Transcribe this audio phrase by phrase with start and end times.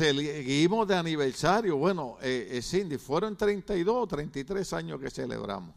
[0.00, 1.76] Seguimos de aniversario.
[1.76, 5.74] Bueno, eh, eh, Cindy, fueron 32 o 33 años que celebramos.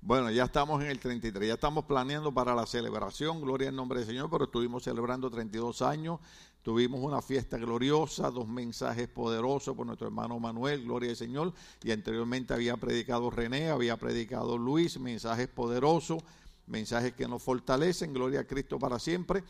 [0.00, 3.98] Bueno, ya estamos en el 33, ya estamos planeando para la celebración, gloria al nombre
[3.98, 6.20] del Señor, pero estuvimos celebrando 32 años,
[6.62, 11.90] tuvimos una fiesta gloriosa, dos mensajes poderosos por nuestro hermano Manuel, gloria al Señor, y
[11.90, 16.22] anteriormente había predicado René, había predicado Luis, mensajes poderosos,
[16.66, 19.44] mensajes que nos fortalecen, gloria a Cristo para siempre.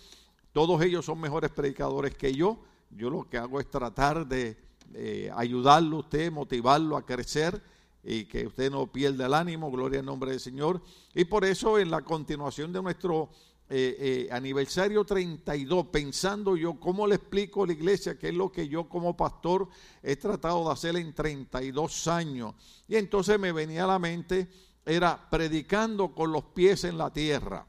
[0.53, 2.59] Todos ellos son mejores predicadores que yo,
[2.91, 4.57] yo lo que hago es tratar de
[5.35, 7.61] ayudarlo a usted, motivarlo a crecer
[8.03, 10.81] y que usted no pierda el ánimo, gloria al nombre del Señor.
[11.13, 13.31] Y por eso en la continuación de nuestro
[13.69, 18.53] eh, eh, aniversario 32, pensando yo cómo le explico a la iglesia qué es lo
[18.53, 19.69] que yo como pastor
[20.05, 22.55] he tratado de hacer en 32 años.
[22.87, 24.49] Y entonces me venía a la mente,
[24.87, 27.67] era predicando con los pies en la tierra.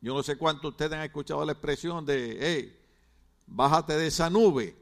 [0.00, 2.76] Yo no sé cuánto ustedes han escuchado la expresión de, hey,
[3.46, 4.76] bájate de esa nube,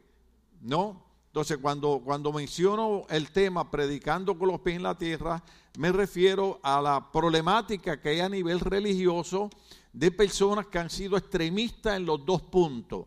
[0.62, 1.04] ¿no?
[1.26, 5.42] Entonces, cuando, cuando menciono el tema predicando con los pies en la tierra,
[5.76, 9.50] me refiero a la problemática que hay a nivel religioso
[9.92, 13.06] de personas que han sido extremistas en los dos puntos.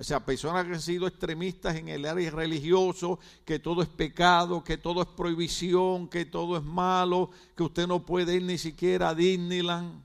[0.00, 4.64] O sea, personas que han sido extremistas en el área religioso, que todo es pecado,
[4.64, 9.10] que todo es prohibición, que todo es malo, que usted no puede ir ni siquiera
[9.10, 10.02] a Disneyland.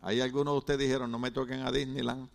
[0.00, 2.28] Hay algunos de ustedes dijeron, no me toquen a Disneyland.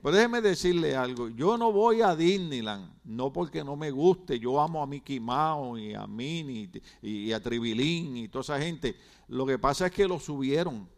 [0.00, 4.60] Pero déjeme decirle algo, yo no voy a Disneyland, no porque no me guste, yo
[4.60, 6.70] amo a Mickey Mouse y a Minnie
[7.02, 8.94] y, a Tribilín y toda esa gente.
[9.26, 10.88] Lo que pasa es que lo subieron.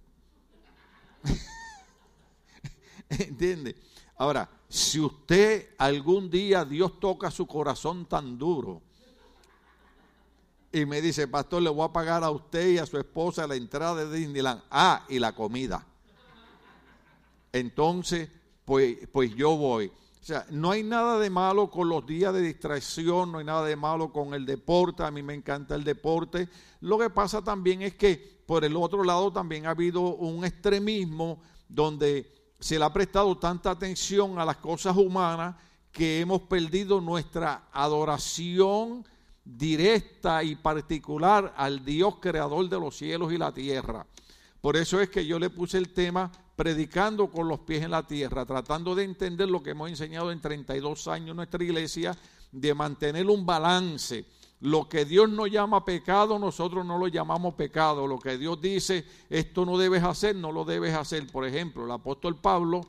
[3.09, 3.75] ¿Entiende?
[4.19, 8.83] Ahora, si usted algún día Dios toca su corazón tan duro
[10.71, 13.55] y me dice, pastor, le voy a pagar a usted y a su esposa la
[13.55, 15.87] entrada de Disneyland, ah, y la comida.
[17.53, 18.29] Entonces,
[18.65, 19.87] pues, pues yo voy.
[19.87, 23.65] O sea, no hay nada de malo con los días de distracción, no hay nada
[23.65, 26.51] de malo con el deporte, a mí me encanta el deporte.
[26.81, 31.41] Lo que pasa también es que por el otro lado también ha habido un extremismo
[31.67, 35.57] donde se le ha prestado tanta atención a las cosas humanas
[35.93, 39.05] que hemos perdido nuestra adoración
[39.45, 44.07] directa y particular al Dios creador de los cielos y la tierra.
[44.61, 48.03] Por eso es que yo le puse el tema predicando con los pies en la
[48.03, 52.17] tierra, tratando de entender lo que hemos enseñado en 32 años en nuestra iglesia,
[52.51, 54.25] de mantener un balance.
[54.61, 58.07] Lo que Dios no llama pecado, nosotros no lo llamamos pecado.
[58.07, 61.27] Lo que Dios dice, esto no debes hacer, no lo debes hacer.
[61.31, 62.81] Por ejemplo, el apóstol Pablo,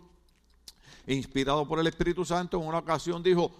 [1.05, 3.51] inspirado por el Espíritu Santo, en una ocasión dijo,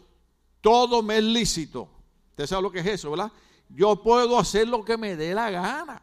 [0.62, 1.88] todo me es lícito.
[2.32, 3.32] Usted sabe lo que es eso, ¿verdad?
[3.70, 6.02] Yo puedo hacer lo que me dé la gana.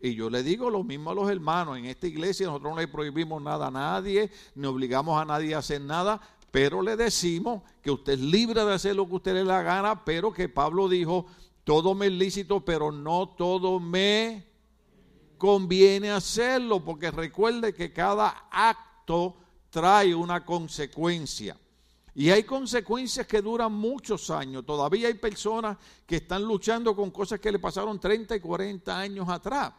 [0.00, 2.88] Y yo le digo lo mismo a los hermanos, en esta iglesia nosotros no le
[2.88, 6.20] prohibimos nada a nadie, ni obligamos a nadie a hacer nada,
[6.52, 10.04] pero le decimos que usted es libre de hacer lo que usted le da gana,
[10.04, 11.24] pero que Pablo dijo,
[11.64, 14.46] todo me es lícito, pero no todo me
[15.38, 19.34] conviene hacerlo, porque recuerde que cada acto
[19.70, 21.56] trae una consecuencia.
[22.14, 24.66] Y hay consecuencias que duran muchos años.
[24.66, 29.26] Todavía hay personas que están luchando con cosas que le pasaron 30 y 40 años
[29.30, 29.72] atrás.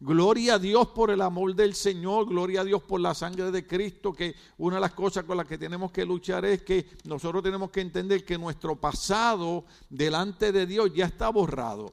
[0.00, 3.66] Gloria a Dios por el amor del Señor, gloria a Dios por la sangre de
[3.66, 7.42] Cristo, que una de las cosas con las que tenemos que luchar es que nosotros
[7.42, 11.92] tenemos que entender que nuestro pasado delante de Dios ya está borrado.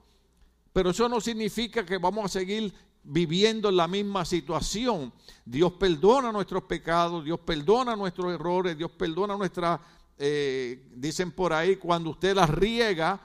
[0.71, 2.71] Pero eso no significa que vamos a seguir
[3.05, 5.11] viviendo en la misma situación.
[5.43, 9.79] Dios perdona nuestros pecados, Dios perdona nuestros errores, Dios perdona nuestras,
[10.19, 13.19] eh, dicen por ahí, cuando usted las riega,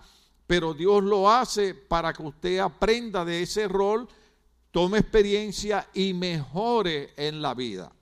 [0.46, 4.08] pero Dios lo hace para que usted aprenda de ese error
[4.70, 7.92] tome experiencia y mejore en la vida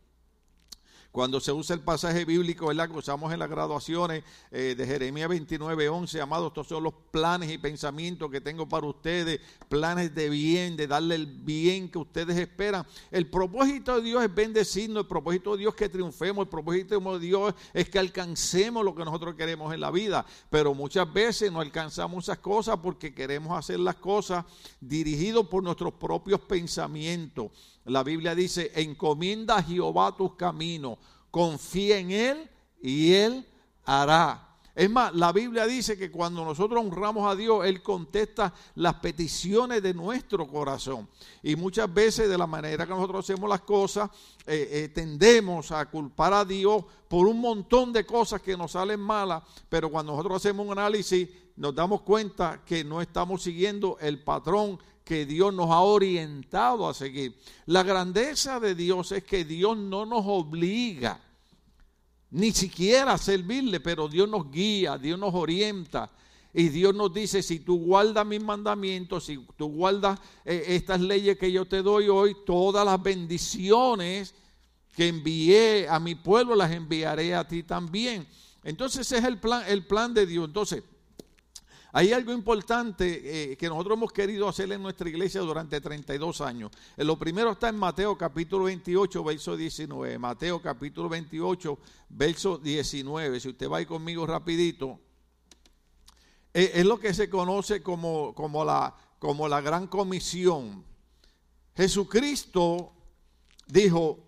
[1.19, 2.89] cuando se usa el pasaje bíblico, ¿verdad?
[2.89, 7.51] Que usamos en las graduaciones eh, de Jeremías 29, 11, amados, estos son los planes
[7.51, 12.37] y pensamientos que tengo para ustedes, planes de bien, de darle el bien que ustedes
[12.37, 12.87] esperan.
[13.11, 17.01] El propósito de Dios es bendecirnos, el propósito de Dios es que triunfemos, el propósito
[17.01, 21.51] de Dios es que alcancemos lo que nosotros queremos en la vida, pero muchas veces
[21.51, 24.45] no alcanzamos esas cosas porque queremos hacer las cosas
[24.81, 27.51] dirigidos por nuestros propios pensamientos.
[27.89, 30.99] La Biblia dice, encomienda a Jehová tus caminos,
[31.31, 32.51] confía en Él
[32.81, 33.47] y Él
[33.85, 34.45] hará.
[34.79, 39.83] Es más, la Biblia dice que cuando nosotros honramos a Dios, Él contesta las peticiones
[39.83, 41.09] de nuestro corazón.
[41.43, 44.09] Y muchas veces de la manera que nosotros hacemos las cosas,
[44.47, 49.01] eh, eh, tendemos a culpar a Dios por un montón de cosas que nos salen
[49.01, 54.23] malas, pero cuando nosotros hacemos un análisis, nos damos cuenta que no estamos siguiendo el
[54.23, 57.35] patrón que Dios nos ha orientado a seguir.
[57.65, 61.19] La grandeza de Dios es que Dios no nos obliga
[62.31, 66.11] ni siquiera a servirle, pero Dios nos guía, Dios nos orienta.
[66.53, 71.39] Y Dios nos dice, si tú guardas mis mandamientos, si tú guardas eh, estas leyes
[71.39, 74.35] que yo te doy hoy, todas las bendiciones
[74.95, 78.29] que envié a mi pueblo las enviaré a ti también.
[78.63, 80.45] Entonces ese es el plan, el plan de Dios.
[80.45, 80.83] Entonces,
[81.93, 86.71] hay algo importante eh, que nosotros hemos querido hacer en nuestra iglesia durante 32 años.
[86.97, 90.19] Eh, lo primero está en Mateo capítulo 28, verso 19.
[90.19, 91.79] Mateo capítulo 28,
[92.11, 93.41] verso 19.
[93.41, 95.01] Si usted va ahí conmigo rapidito.
[96.53, 100.85] Eh, es lo que se conoce como, como, la, como la gran comisión.
[101.75, 102.93] Jesucristo
[103.67, 104.28] dijo,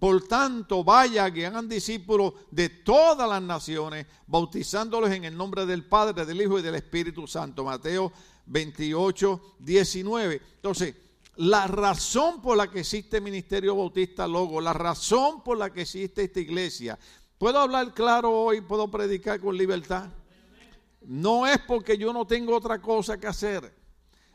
[0.00, 5.84] por tanto, vaya que hagan discípulos de todas las naciones, bautizándolos en el nombre del
[5.84, 7.64] Padre, del Hijo y del Espíritu Santo.
[7.64, 8.10] Mateo
[8.46, 10.40] 28, 19.
[10.56, 10.94] Entonces,
[11.36, 16.24] la razón por la que existe Ministerio Bautista Logo, la razón por la que existe
[16.24, 16.98] esta iglesia,
[17.36, 18.62] ¿puedo hablar claro hoy?
[18.62, 20.08] ¿Puedo predicar con libertad?
[21.02, 23.79] No es porque yo no tengo otra cosa que hacer.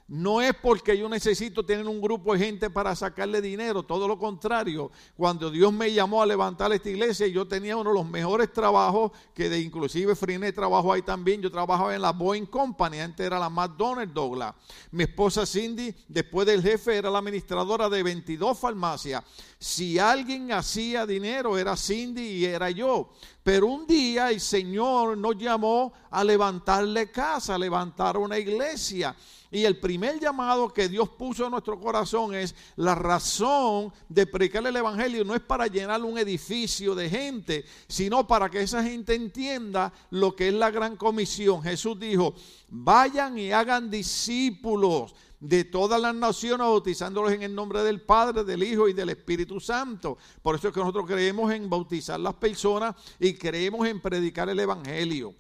[0.08, 4.20] No es porque yo necesito tener un grupo de gente para sacarle dinero, todo lo
[4.20, 4.92] contrario.
[5.18, 9.12] Cuando Dios me llamó a levantar esta iglesia, yo tenía uno de los mejores trabajos,
[9.34, 11.42] que de inclusive Friné trabajó ahí también.
[11.42, 14.54] Yo trabajaba en la Boeing Company, antes era la McDonald's Douglas.
[14.92, 19.24] Mi esposa Cindy, después del jefe, era la administradora de 22 farmacias.
[19.58, 23.10] Si alguien hacía dinero, era Cindy y era yo.
[23.42, 29.16] Pero un día el Señor nos llamó a levantarle casa, a levantar una iglesia.
[29.56, 34.68] Y el primer llamado que Dios puso en nuestro corazón es la razón de predicar
[34.68, 35.24] el Evangelio.
[35.24, 40.36] No es para llenar un edificio de gente, sino para que esa gente entienda lo
[40.36, 41.64] que es la gran comisión.
[41.64, 42.36] Jesús dijo,
[42.68, 48.62] vayan y hagan discípulos de todas las naciones, bautizándolos en el nombre del Padre, del
[48.62, 50.18] Hijo y del Espíritu Santo.
[50.42, 54.60] Por eso es que nosotros creemos en bautizar las personas y creemos en predicar el
[54.60, 55.34] Evangelio.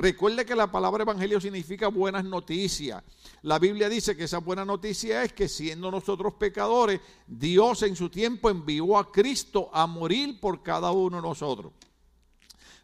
[0.00, 3.04] Recuerde que la palabra evangelio significa buenas noticias.
[3.42, 8.08] La Biblia dice que esa buena noticia es que siendo nosotros pecadores, Dios en su
[8.08, 11.74] tiempo envió a Cristo a morir por cada uno de nosotros.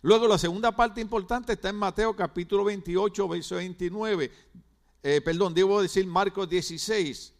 [0.03, 4.31] Luego la segunda parte importante está en Mateo capítulo 28, verso 29.
[5.03, 7.33] Eh, perdón, debo decir Marcos 16.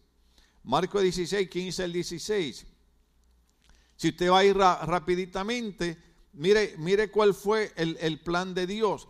[0.63, 2.65] Marcos 16, 15 al 16.
[3.95, 4.57] Si usted va a ir
[6.33, 9.07] mire, mire cuál fue el plan de Dios.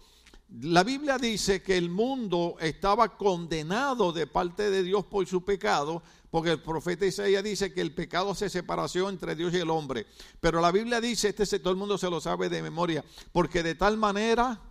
[0.49, 6.01] La Biblia dice que el mundo estaba condenado de parte de Dios por su pecado,
[6.31, 10.07] porque el profeta Isaías dice que el pecado hace separación entre Dios y el hombre.
[10.39, 13.03] Pero la Biblia dice, este todo el mundo se lo sabe de memoria,
[13.33, 14.61] porque de tal manera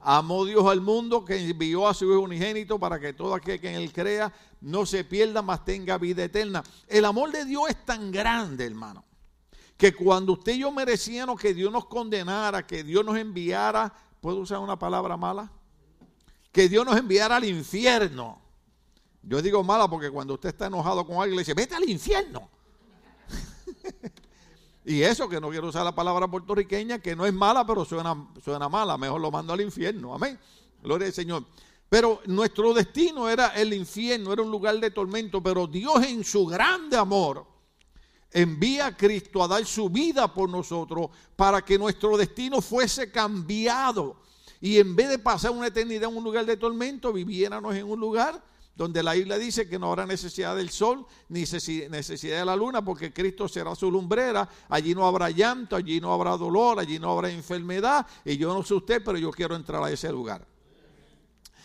[0.00, 3.70] amó Dios al mundo que envió a su Hijo unigénito para que todo aquel que
[3.70, 4.30] en él crea
[4.60, 6.62] no se pierda, mas tenga vida eterna.
[6.86, 9.04] El amor de Dios es tan grande, hermano,
[9.78, 13.92] que cuando usted y yo merecíamos que Dios nos condenara, que Dios nos enviara
[14.26, 15.48] ¿Puedo usar una palabra mala?
[16.50, 18.40] Que Dios nos enviara al infierno.
[19.22, 22.50] Yo digo mala porque cuando usted está enojado con alguien le dice, vete al infierno.
[24.84, 28.16] y eso que no quiero usar la palabra puertorriqueña, que no es mala, pero suena,
[28.44, 28.98] suena mala.
[28.98, 30.12] Mejor lo mando al infierno.
[30.12, 30.36] Amén.
[30.82, 31.44] Gloria al Señor.
[31.88, 35.40] Pero nuestro destino era el infierno, era un lugar de tormento.
[35.40, 37.46] Pero Dios en su grande amor
[38.36, 44.16] envía a Cristo a dar su vida por nosotros para que nuestro destino fuese cambiado.
[44.60, 47.98] Y en vez de pasar una eternidad en un lugar de tormento, viviéramos en un
[47.98, 48.42] lugar
[48.74, 52.84] donde la Biblia dice que no habrá necesidad del sol ni necesidad de la luna,
[52.84, 54.46] porque Cristo será su lumbrera.
[54.68, 58.06] Allí no habrá llanto, allí no habrá dolor, allí no habrá enfermedad.
[58.22, 60.46] Y yo no sé usted, pero yo quiero entrar a ese lugar.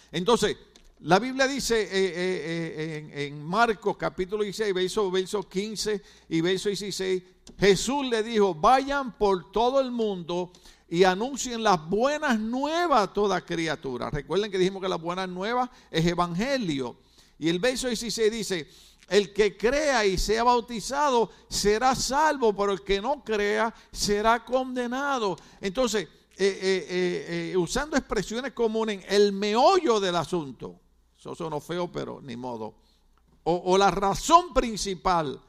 [0.10, 0.56] Entonces,
[1.04, 4.72] la Biblia dice eh, eh, eh, en, Marcos capítulo 16,
[5.10, 7.24] verso, 15 y verso 16,
[7.58, 10.52] Jesús le dijo, vayan por todo el mundo
[10.88, 14.12] y anuncien las buenas nuevas a toda criatura.
[14.12, 16.98] Recuerden que dijimos que las buenas nuevas es evangelio.
[17.40, 18.70] Y el verso 16 dice,
[19.08, 25.36] el que crea y sea bautizado será salvo, pero el que no crea será condenado.
[25.62, 26.08] Entonces,
[27.58, 30.80] usando expresiones comunes, el meollo del asunto
[31.22, 32.74] eso sonó feo, pero ni modo.
[33.44, 35.40] O, la razón principal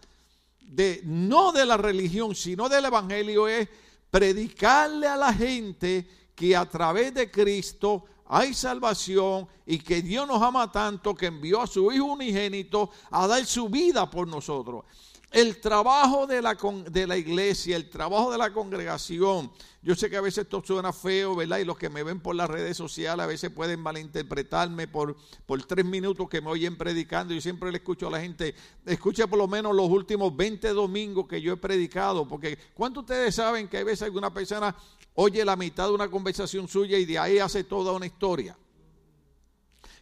[0.60, 3.70] de no de la religión, sino del evangelio es
[4.10, 10.42] predicarle a la gente que a través de Cristo hay salvación y que Dios nos
[10.42, 14.84] ama tanto que envió a su Hijo unigénito a dar su vida por nosotros.
[15.30, 16.54] el trabajo de la,
[16.90, 19.50] de la iglesia, el trabajo de la congregación.
[19.84, 21.58] Yo sé que a veces esto suena feo, ¿verdad?
[21.58, 25.60] Y los que me ven por las redes sociales a veces pueden malinterpretarme por, por
[25.64, 27.34] tres minutos que me oyen predicando.
[27.34, 28.54] Yo siempre le escucho a la gente,
[28.86, 33.34] escuche por lo menos los últimos 20 domingos que yo he predicado, porque ¿cuántos ustedes
[33.34, 34.72] saben que a veces alguna persona
[35.14, 38.56] oye la mitad de una conversación suya y de ahí hace toda una historia?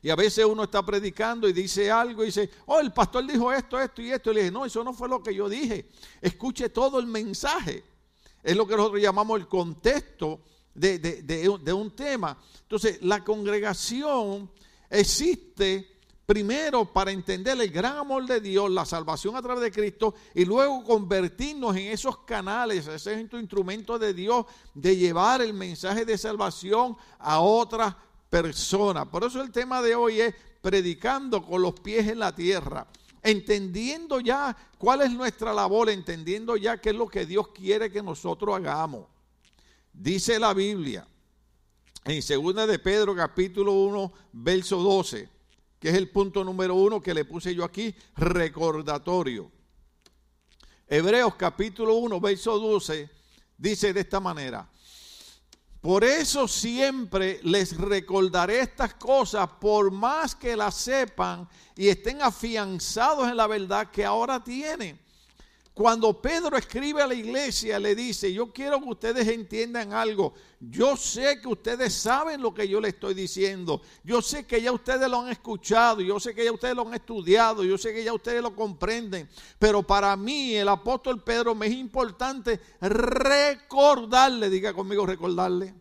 [0.03, 3.51] Y a veces uno está predicando y dice algo y dice, oh, el pastor dijo
[3.51, 4.31] esto, esto y esto.
[4.31, 5.89] Y le dije, no, eso no fue lo que yo dije.
[6.23, 7.85] Escuche todo el mensaje.
[8.43, 10.41] Es lo que nosotros llamamos el contexto
[10.75, 12.37] de, de un tema.
[12.63, 14.51] Entonces, la congregación
[14.89, 20.15] existe primero para entender el gran amor de Dios, la salvación a través de Cristo,
[20.33, 26.17] y luego convertirnos en esos canales, ese instrumento de Dios de llevar el mensaje de
[26.17, 27.97] salvación a otras
[28.31, 29.11] persona.
[29.11, 32.87] Por eso el tema de hoy es predicando con los pies en la tierra,
[33.23, 38.03] entendiendo ya cuál es nuestra labor, entendiendo ya qué es lo que Dios quiere que
[38.03, 39.07] nosotros hagamos.
[39.93, 41.07] Dice la Biblia
[42.05, 45.29] en 2 de Pedro capítulo 1, verso 12,
[45.79, 49.51] que es el punto número uno que le puse yo aquí, recordatorio.
[50.89, 53.09] Hebreos capítulo 1, verso 12,
[53.57, 54.69] dice de esta manera,
[55.81, 63.29] por eso siempre les recordaré estas cosas, por más que las sepan y estén afianzados
[63.29, 65.01] en la verdad que ahora tienen.
[65.81, 70.35] Cuando Pedro escribe a la iglesia, le dice, yo quiero que ustedes entiendan algo.
[70.61, 73.81] Yo sé que ustedes saben lo que yo les estoy diciendo.
[74.05, 76.03] Yo sé que ya ustedes lo han escuchado.
[76.03, 77.65] Yo sé que ya ustedes lo han estudiado.
[77.65, 79.27] Yo sé que ya ustedes lo comprenden.
[79.59, 85.73] Pero para mí, el apóstol Pedro, me es importante recordarle, diga conmigo, recordarle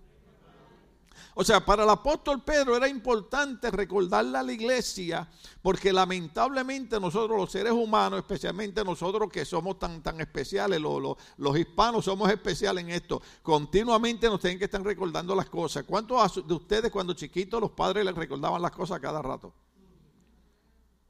[1.39, 5.25] o sea, para el apóstol Pedro era importante recordarle a la iglesia,
[5.62, 11.58] porque lamentablemente nosotros los seres humanos, especialmente nosotros que somos tan, tan especiales, los, los,
[11.58, 15.86] hispanos somos especiales en esto, continuamente nos tienen que estar recordando las cosas.
[15.86, 19.53] ¿Cuántos de ustedes cuando chiquitos los padres les recordaban las cosas cada rato?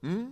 [0.01, 0.27] ¿Mm?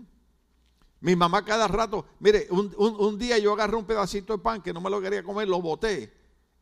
[0.99, 4.71] Mi mamá cada rato, mire, un, un, día yo agarré un pedacito de pan que
[4.71, 6.16] no me lo quería comer, lo boté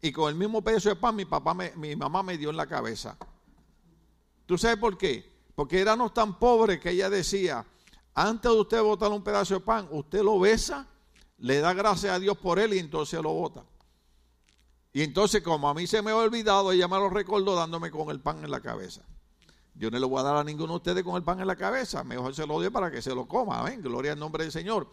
[0.06, 2.68] y con el mismo pedazo de pan mi, papá mi mamá me dio en la
[2.68, 3.18] cabeza.
[4.46, 5.28] ¿Tú sabes por qué?
[5.56, 7.66] Porque éramos tan pobres que ella decía,
[8.14, 10.88] antes de usted botar un pedazo de pan, usted lo besa,
[11.40, 13.66] le da gracias a Dios por él y entonces lo bota.
[14.94, 18.12] Y entonces como a mí se me ha olvidado, ella me lo recordó dándome con
[18.12, 19.02] el pan en la cabeza.
[19.74, 21.56] Yo no le voy a dar a ninguno de ustedes con el pan en la
[21.56, 24.52] cabeza, mejor se lo doy para que se lo coma, amén, gloria al nombre del
[24.52, 24.88] Señor.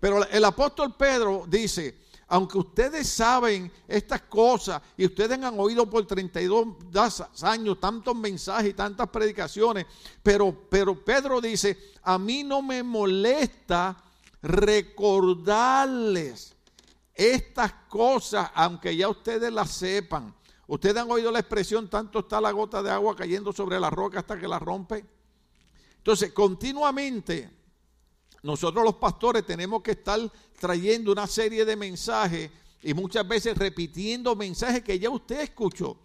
[0.00, 6.06] Pero el apóstol Pedro dice, aunque ustedes saben estas cosas y ustedes han oído por
[6.06, 9.86] 32 años tantos mensajes y tantas predicaciones,
[10.22, 10.54] pero,
[11.04, 14.04] Pedro dice, a mí no me molesta
[14.42, 16.54] recordarles
[17.14, 20.34] estas cosas, aunque ya ustedes las sepan.
[20.66, 24.18] Ustedes han oído la expresión, tanto está la gota de agua cayendo sobre la roca
[24.18, 25.02] hasta que la rompe.
[25.96, 27.57] Entonces, continuamente
[28.48, 30.18] nosotros los pastores tenemos que estar
[30.58, 32.50] trayendo una serie de mensajes
[32.82, 35.98] y muchas veces repitiendo mensajes que ya usted escuchó.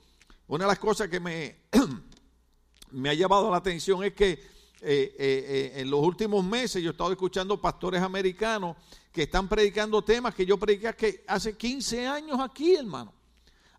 [0.47, 1.55] Una de las cosas que me,
[2.91, 4.41] me ha llamado la atención es que eh,
[4.81, 8.75] eh, eh, en los últimos meses yo he estado escuchando pastores americanos
[9.09, 13.13] que están predicando temas que yo prediqué hace 15 años aquí, hermano.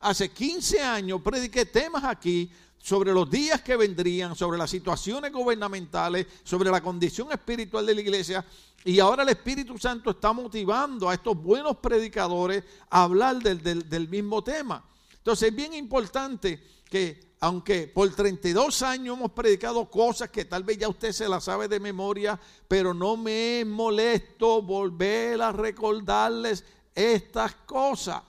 [0.01, 2.51] Hace 15 años prediqué temas aquí
[2.85, 8.01] sobre los días que vendrían, sobre las situaciones gubernamentales, sobre la condición espiritual de la
[8.03, 8.45] iglesia.
[8.85, 14.45] Y ahora el Espíritu Santo está motivando a estos buenos predicadores a hablar del, mismo
[14.45, 14.85] tema.
[15.17, 20.77] Entonces es bien importante que aunque por 32 años hemos predicado cosas que tal vez
[20.77, 22.39] ya usted se las sabe de memoria,
[22.69, 26.63] pero no me es molesto volver a recordarles
[26.95, 28.23] estas cosas.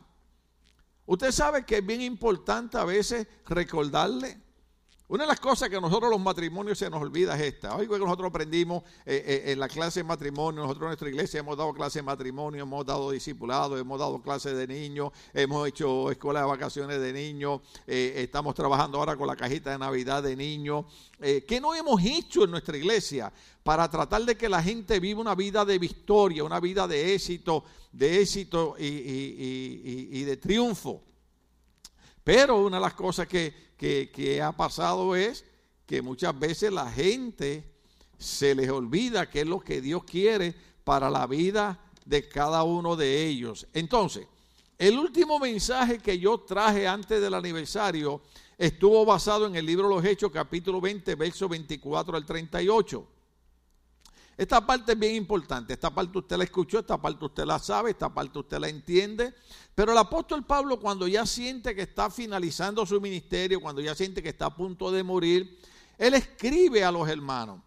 [1.07, 4.44] Usted sabe que es bien importante a veces recordarle
[5.07, 7.75] una de las cosas que a nosotros los matrimonios se nos olvida es esta.
[7.75, 11.39] Hoy que nosotros aprendimos eh, eh, en la clase de matrimonio, nosotros en nuestra iglesia
[11.41, 16.09] hemos dado clase de matrimonio, hemos dado discipulado, hemos dado clases de niños, hemos hecho
[16.09, 20.35] escuela de vacaciones de niños, eh, estamos trabajando ahora con la cajita de Navidad de
[20.35, 20.85] niños.
[21.19, 23.31] ¿Qué no hemos hecho en nuestra iglesia
[23.63, 27.63] para tratar de que la gente viva una vida de victoria, una vida de éxito,
[27.91, 31.04] de éxito y de triunfo?
[32.25, 35.45] Pero una de las cosas que que, ha pasado es
[35.85, 37.63] que muchas veces la gente
[38.17, 42.95] se les olvida qué es lo que Dios quiere para la vida de cada uno
[42.95, 43.67] de ellos.
[43.73, 44.27] Entonces,
[44.77, 48.21] el último mensaje que yo traje antes del aniversario
[48.57, 53.07] estuvo basado en el libro Los Hechos, capítulo 20, verso 24 al 38.
[54.37, 57.91] Esta parte es bien importante, esta parte usted la escuchó, esta parte usted la sabe,
[57.91, 59.33] esta parte usted la entiende,
[59.73, 64.21] pero el apóstol Pablo cuando ya siente que está finalizando su ministerio, cuando ya siente
[64.21, 65.57] que está a punto de morir,
[65.97, 67.61] él escribe a los hermanos.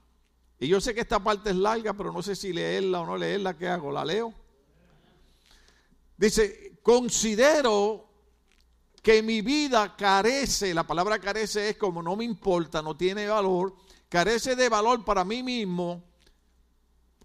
[0.61, 3.17] Y yo sé que esta parte es larga, pero no sé si leerla o no
[3.17, 3.91] leerla, ¿qué hago?
[3.91, 4.35] ¿La leo?
[6.19, 8.09] Dice, considero
[9.03, 13.75] que mi vida carece, la palabra carece es como no me importa, no tiene valor,
[14.11, 16.05] carece de valor para mí mismo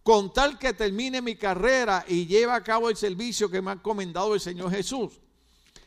[0.03, 3.75] con tal que termine mi carrera y lleve a cabo el servicio que me ha
[3.75, 5.13] encomendado el Señor Jesús.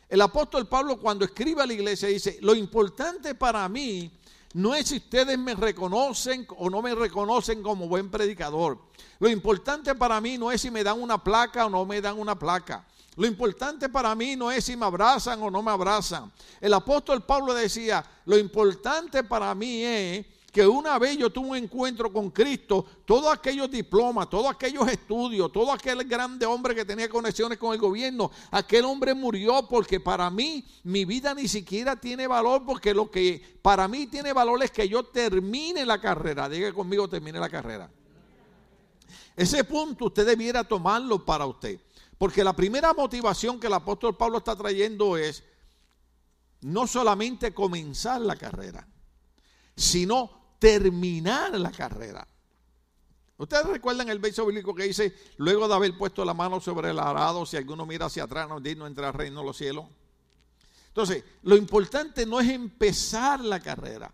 [0.09, 4.11] El apóstol Pablo cuando escribe a la iglesia dice, lo importante para mí
[4.53, 8.79] no es si ustedes me reconocen o no me reconocen como buen predicador.
[9.19, 12.17] Lo importante para mí no es si me dan una placa o no me dan
[12.17, 12.85] una placa.
[13.17, 16.31] Lo importante para mí no es si me abrazan o no me abrazan.
[16.61, 21.55] El apóstol Pablo decía, lo importante para mí es que una vez yo tuve un
[21.57, 27.09] encuentro con Cristo, todos aquellos diplomas, todos aquellos estudios, todo aquel grande hombre que tenía
[27.09, 32.27] conexiones con el gobierno, aquel hombre murió porque para mí mi vida ni siquiera tiene
[32.27, 36.49] valor, porque lo que para mí tiene valor es que yo termine la carrera.
[36.49, 37.91] Diga conmigo, termine la carrera.
[39.35, 41.79] Ese punto usted debiera tomarlo para usted.
[42.17, 45.43] Porque la primera motivación que el apóstol Pablo está trayendo es
[46.61, 48.87] no solamente comenzar la carrera,
[49.77, 52.27] sino terminar la carrera.
[53.37, 56.97] Ustedes recuerdan el verso bíblico que dice, luego de haber puesto la mano sobre el
[56.97, 59.85] arado, si alguno mira hacia atrás, no digno entrar al reino de los cielos.
[60.87, 64.11] Entonces, lo importante no es empezar la carrera,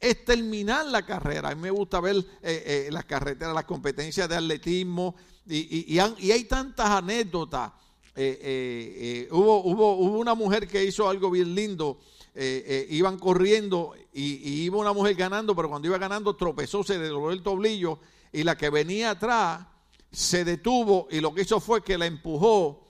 [0.00, 1.50] es terminar la carrera.
[1.50, 5.14] A mí me gusta ver eh, eh, las carreteras, las competencias de atletismo,
[5.46, 7.72] y, hay tantas anécdotas.
[8.16, 12.00] Eh, hubo una mujer que hizo algo bien lindo
[12.34, 16.98] eh, eh, iban corriendo y, iba una mujer ganando, pero cuando iba ganando tropezó, se
[16.98, 17.98] dobló el tobillo
[18.32, 19.66] y la que venía atrás
[20.12, 22.88] se detuvo y lo que hizo fue que la empujó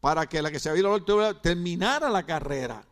[0.00, 2.84] para que la que se había doblado el tobillo terminara la carrera.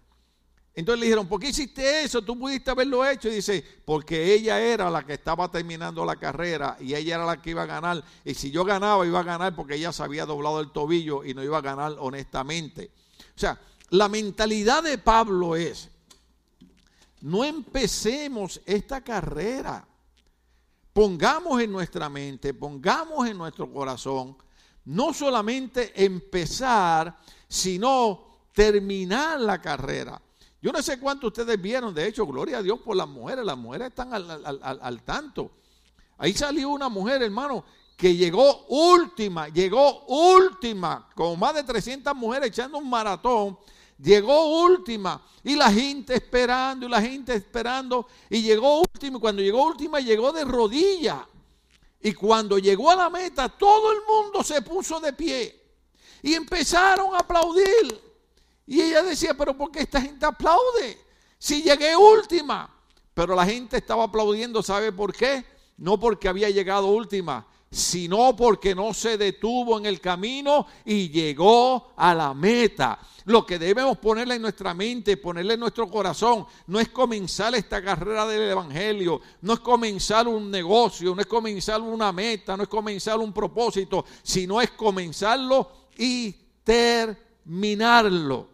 [0.77, 2.21] Entonces le dijeron, ¿por qué hiciste eso?
[2.21, 3.29] Tú pudiste haberlo hecho.
[3.29, 7.41] Y dice, porque ella era la que estaba terminando la carrera y ella era la
[7.41, 8.05] que iba a ganar.
[8.27, 11.33] Y si yo ganaba, iba a ganar porque ella se había doblado el tobillo y
[11.33, 12.91] no iba a ganar honestamente.
[13.35, 13.59] O sea,
[13.91, 15.91] la mentalidad de Pablo es,
[17.21, 19.87] no empecemos esta carrera.
[20.93, 24.37] Pongamos en nuestra mente, pongamos en nuestro corazón,
[24.87, 27.19] no solamente empezar,
[27.49, 30.21] sino terminar la carrera.
[30.63, 33.59] Yo no sé cuánto ustedes vieron, de hecho, gloria a Dios por las mujeres, las
[33.59, 35.51] mujeres están al, al tanto.
[36.19, 37.65] Ahí salió una mujer, hermano,
[37.97, 43.59] que llegó última, llegó última, con más de 300 mujeres echando un maratón
[43.99, 49.19] Llegó última y la gente esperando y la gente esperando y llegó última.
[49.19, 51.27] Y cuando llegó última llegó de rodilla.
[52.01, 55.63] Y cuando llegó a la meta todo el mundo se puso de pie
[56.23, 58.01] y empezaron a aplaudir.
[58.67, 60.99] Y ella decía, pero ¿por qué esta gente aplaude?
[61.39, 62.73] Si llegué última.
[63.17, 65.43] Pero la gente estaba aplaudiendo, ¿sabe por qué?
[65.79, 71.93] No porque había llegado última, sino porque no se detuvo en el camino y llegó
[71.97, 72.99] a la meta.
[73.25, 77.83] Lo que debemos ponerle en nuestra mente, ponerle en nuestro corazón, no es comenzar esta
[77.83, 82.69] carrera del Evangelio, no es comenzar un negocio, no es comenzar una meta, no es
[82.69, 88.49] comenzar un propósito, sino es comenzarlo y terminarlo.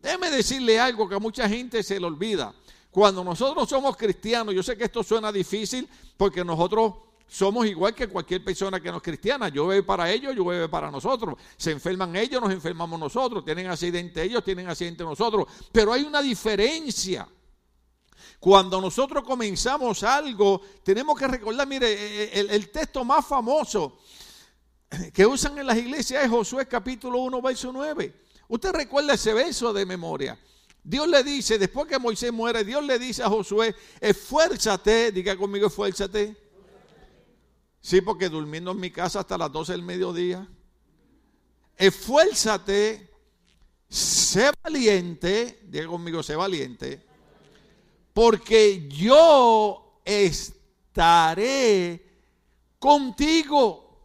[0.00, 2.52] Déjeme decirle algo que a mucha gente se le olvida.
[2.90, 6.92] Cuando nosotros somos cristianos, yo sé que esto suena difícil porque nosotros
[7.32, 9.48] somos igual que cualquier persona que no es cristiana.
[9.48, 11.34] Yo bebo para ellos, yo bebo para nosotros.
[11.56, 13.42] Se enferman ellos, nos enfermamos nosotros.
[13.42, 15.46] Tienen accidente ellos, tienen accidente nosotros.
[15.72, 17.26] Pero hay una diferencia.
[18.38, 24.00] Cuando nosotros comenzamos algo, tenemos que recordar, mire, eh, eh, el, texto más famoso
[25.14, 28.14] que usan en las iglesias es Josué capítulo 1, verso 9.
[28.48, 30.38] Usted recuerda ese verso de memoria.
[30.84, 35.68] Dios le dice, después que Moisés muere, Dios le dice a Josué, esfuérzate, diga conmigo,
[35.68, 36.41] esfuérzate
[37.82, 40.48] Sí, porque durmiendo en mi casa hasta las 12 del mediodía.
[41.76, 43.10] Esfuérzate,
[43.88, 47.04] sé valiente, diga conmigo, sé valiente,
[48.14, 52.06] porque yo estaré
[52.78, 53.98] contigo.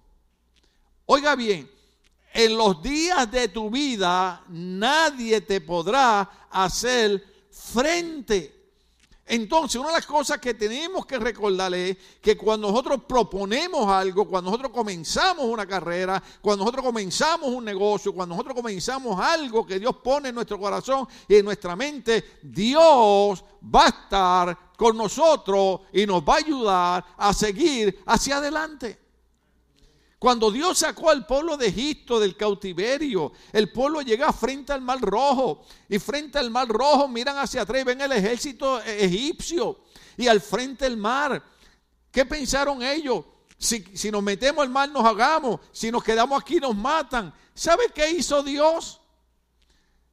[1.05, 1.69] Oiga bien,
[2.33, 8.56] en los días de tu vida nadie te podrá hacer frente.
[9.29, 14.25] Entonces, una de las cosas que tenemos que recordarle es que cuando nosotros proponemos algo,
[14.25, 19.79] cuando nosotros comenzamos una carrera, cuando nosotros comenzamos un negocio, cuando nosotros comenzamos algo que
[19.79, 25.81] Dios pone en nuestro corazón y en nuestra mente, Dios va a estar con nosotros
[25.91, 29.06] y nos va a ayudar a seguir hacia adelante.
[30.19, 34.99] Cuando Dios sacó al pueblo de Egipto del cautiverio, el pueblo llega frente al mar
[34.99, 39.81] rojo y frente al mar rojo miran hacia atrás y ven el ejército egipcio
[40.17, 41.43] y al frente del mar.
[42.11, 43.25] ¿Qué pensaron ellos?
[43.59, 47.31] Si, si nos metemos al mar nos hagamos, si nos quedamos aquí nos matan.
[47.53, 48.99] ¿Sabe qué hizo Dios?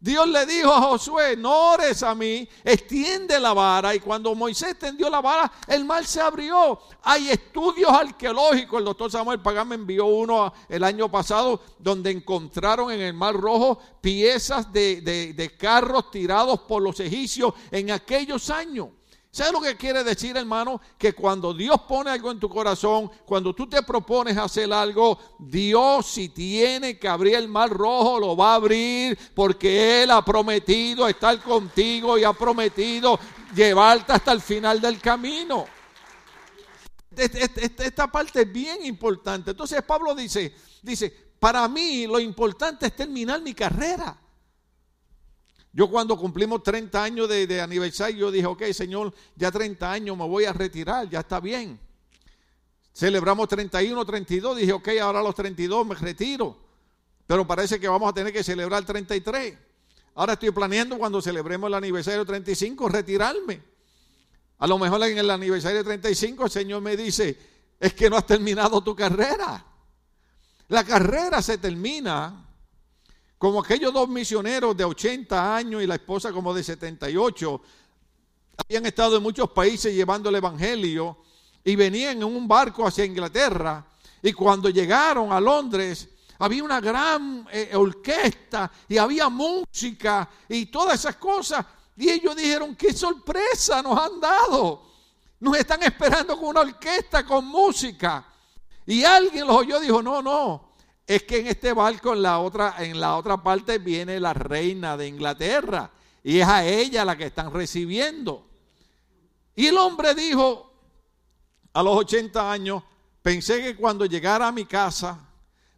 [0.04, 3.94] Dios le dijo a Josué, no ores a mí, extiende la vara.
[3.94, 6.78] Y cuando Moisés extendió la vara, el mar se abrió.
[7.04, 12.92] Hay estudios arqueológicos, el doctor Samuel Pagán me envió uno el año pasado, donde encontraron
[12.92, 18.88] en el mar rojo piezas de, de carros tirados por los egipcios en aquellos años.
[19.34, 20.80] ¿Sabes lo que quiere decir, hermano?
[20.96, 26.06] Que cuando Dios pone algo en tu corazón, cuando tú te propones hacer algo, Dios
[26.06, 31.08] si tiene que abrir el mar rojo, lo va a abrir porque Él ha prometido
[31.08, 33.18] estar contigo y ha prometido
[33.52, 35.66] llevarte hasta el final del camino.
[37.16, 39.50] Esta parte es bien importante.
[39.50, 44.16] Entonces Pablo dice, dice, para mí lo importante es terminar mi carrera.
[45.74, 50.24] Yo cuando cumplimos 30 años de, aniversario, yo dije, ok, Señor, ya 30 años me
[50.24, 51.80] voy a retirar, ya está bien.
[52.94, 56.56] Celebramos 31, 32, dije, ok, ahora los 32 me retiro.
[57.26, 59.58] Pero parece que vamos a tener que celebrar 33.
[60.14, 63.60] Ahora estoy planeando cuando celebremos el aniversario 35 retirarme.
[64.58, 67.36] A lo mejor en el aniversario 35 el Señor me dice,
[67.80, 69.66] es que no has terminado tu carrera.
[70.68, 72.43] La carrera se termina
[73.38, 77.60] como aquellos dos misioneros de 80 años y la esposa como de 78,
[78.56, 81.18] habían estado en muchos países llevando el Evangelio
[81.64, 83.84] y venían en un barco hacia Inglaterra
[84.22, 91.00] y cuando llegaron a Londres había una gran eh, orquesta y había música y todas
[91.00, 91.64] esas cosas
[91.96, 94.82] y ellos dijeron, qué sorpresa nos han dado.
[95.40, 98.24] Nos están esperando con una orquesta, con música.
[98.86, 100.73] Y alguien los oyó y dijo, no, no,
[101.06, 104.96] es que en este barco en la otra, en la otra parte viene la reina
[104.96, 105.90] de Inglaterra
[106.22, 108.46] y es a ella la que están recibiendo.
[109.54, 110.72] Y el hombre dijo
[111.72, 112.82] a los 80 años,
[113.20, 115.18] pensé que cuando llegara a mi casa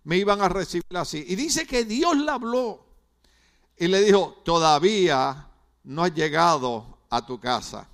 [0.04, 1.24] me iban a recibir así.
[1.26, 2.86] Y dice que Dios le habló
[3.76, 5.48] y le dijo, todavía
[5.82, 7.88] no has llegado a tu casa.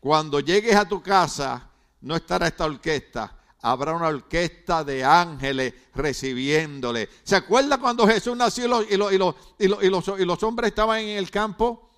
[0.00, 1.68] Cuando llegues a tu casa
[2.00, 7.08] no estará esta orquesta, habrá una orquesta de ángeles recibiéndole.
[7.22, 11.90] ¿Se acuerda cuando Jesús nació y los, hombres estaban en el campo?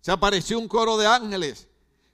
[0.00, 1.68] Se apareció un coro de ángeles.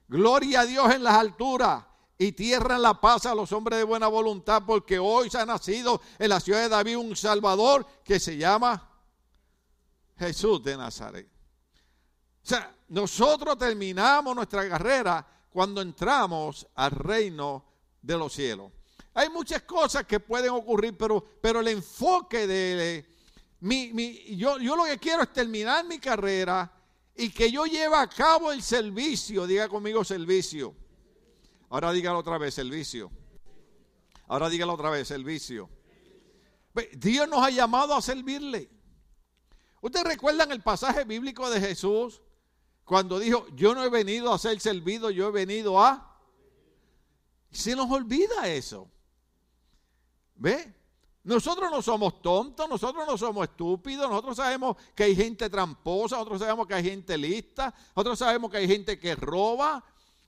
[0.08, 1.84] Gloria a Dios en las alturas
[2.16, 5.46] y tierra en la paz a los hombres de buena voluntad, porque hoy se ha
[5.46, 8.88] nacido en la ciudad de David un Salvador que se llama
[10.16, 11.26] Jesús de Nazaret.
[11.26, 17.73] O sea, nosotros terminamos nuestra carrera cuando entramos al reino
[18.04, 18.70] de los cielos.
[19.14, 23.06] Hay muchas cosas que pueden ocurrir, pero, pero el enfoque de...
[23.60, 26.70] Mi, mi, yo, yo lo que quiero es terminar mi carrera
[27.14, 29.46] y que yo lleve a cabo el servicio.
[29.46, 30.74] Diga conmigo servicio.
[31.70, 33.10] Ahora dígalo otra vez, servicio.
[34.26, 35.70] Ahora dígalo otra vez, servicio.
[36.96, 38.68] Dios nos ha llamado a servirle.
[39.80, 42.20] ¿Ustedes recuerdan el pasaje bíblico de Jesús
[42.84, 46.13] cuando dijo, yo no he venido a ser servido, yo he venido a
[47.54, 48.90] se nos olvida eso.
[50.34, 50.74] ¿Ve?
[51.22, 56.40] Nosotros no somos tontos, nosotros no somos estúpidos, nosotros sabemos que hay gente tramposa, nosotros
[56.40, 59.82] sabemos que hay gente lista, nosotros sabemos que hay gente que roba,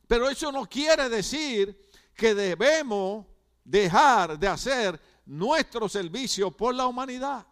[0.06, 3.26] pero eso no quiere decir que debemos
[3.62, 7.46] dejar de hacer nuestro servicio por la humanidad.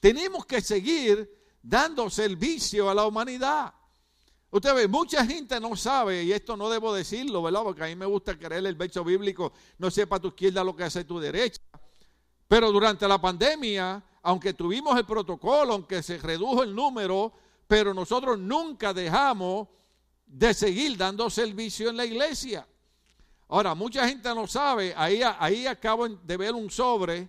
[0.00, 1.30] Tenemos que seguir
[1.62, 3.74] dando servicio a la humanidad.
[4.52, 7.62] Usted ve, mucha gente no sabe, y esto no debo decirlo, ¿verdad?
[7.62, 10.82] Porque a mí me gusta creer el verso bíblico, no sepa tu izquierda lo que
[10.82, 11.60] hace tu derecha.
[12.48, 17.32] Pero durante la pandemia, aunque tuvimos el protocolo, aunque se redujo el número,
[17.68, 19.68] pero nosotros nunca dejamos
[20.26, 22.66] de seguir dando servicio en la iglesia.
[23.46, 27.28] Ahora, mucha gente no sabe, ahí, ahí acabo de ver un sobre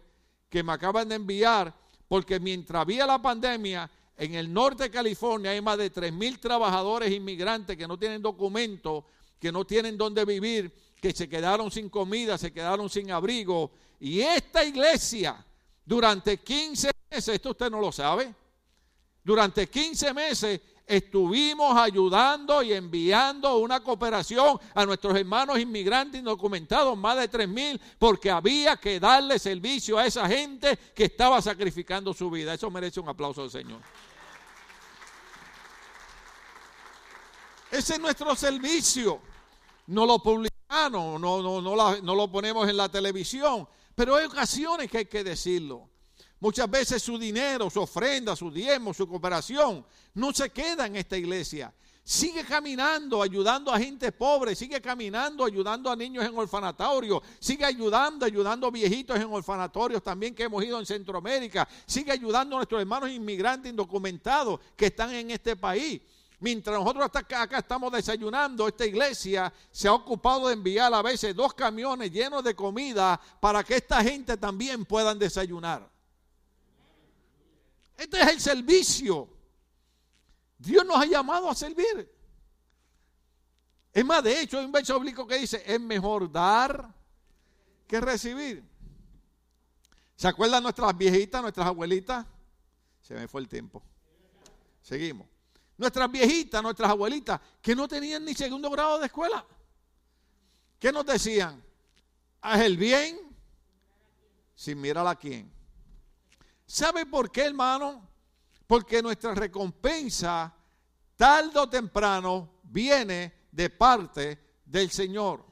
[0.49, 1.71] que me acaban de enviar,
[2.07, 3.89] porque mientras había la pandemia,
[4.21, 9.03] en el norte de California hay más de 3.000 trabajadores inmigrantes que no tienen documentos,
[9.39, 13.71] que no tienen dónde vivir, que se quedaron sin comida, se quedaron sin abrigo.
[13.99, 15.43] Y esta iglesia,
[15.84, 18.31] durante 15 meses, esto usted no lo sabe,
[19.23, 27.17] durante 15 meses estuvimos ayudando y enviando una cooperación a nuestros hermanos inmigrantes indocumentados, más
[27.17, 32.29] de tres mil, porque había que darle servicio a esa gente que estaba sacrificando su
[32.29, 32.53] vida.
[32.53, 33.79] Eso merece un aplauso del Señor.
[37.71, 39.21] Ese es nuestro servicio.
[39.88, 45.23] No lo publicamos, no, lo ponemos en la televisión, pero hay ocasiones que hay que
[45.23, 45.89] decirlo.
[46.41, 51.17] Muchas veces su dinero, su ofrenda, su diezmo, su cooperación no se queda en esta
[51.17, 51.73] iglesia.
[52.03, 58.25] Sigue caminando, ayudando a gente pobre, sigue caminando, ayudando a niños en orfanatorios, sigue ayudando,
[58.25, 62.81] ayudando a viejitos en orfanatorios también que hemos ido en Centroamérica, sigue ayudando a nuestros
[62.81, 66.01] hermanos inmigrantes indocumentados que están en este país.
[66.41, 71.36] Mientras nosotros acá, acá estamos desayunando, esta iglesia se ha ocupado de enviar a veces
[71.36, 75.88] dos camiones llenos de comida para que esta gente también puedan desayunar.
[77.95, 79.30] Este es el servicio.
[80.58, 82.12] Dios nos ha llamado a servir.
[83.93, 86.91] Es más, de hecho, hay un verso bíblico que dice, es mejor dar
[87.86, 88.63] que recibir.
[90.15, 92.25] ¿Se acuerdan nuestras viejitas, nuestras abuelitas?
[92.99, 93.84] Se me fue el tiempo.
[94.82, 95.31] Seguimos.
[95.82, 99.44] Nuestras viejitas, nuestras abuelitas, que no tenían ni segundo grado de escuela.
[100.78, 101.60] ¿Qué nos decían?
[102.39, 103.20] Haz el bien
[104.54, 105.52] sin mirar a quién.
[106.67, 108.08] ¿Sabe por qué, hermano?
[108.67, 110.54] Porque nuestra recompensa,
[111.15, 115.44] tarde o temprano, viene de parte del Señor.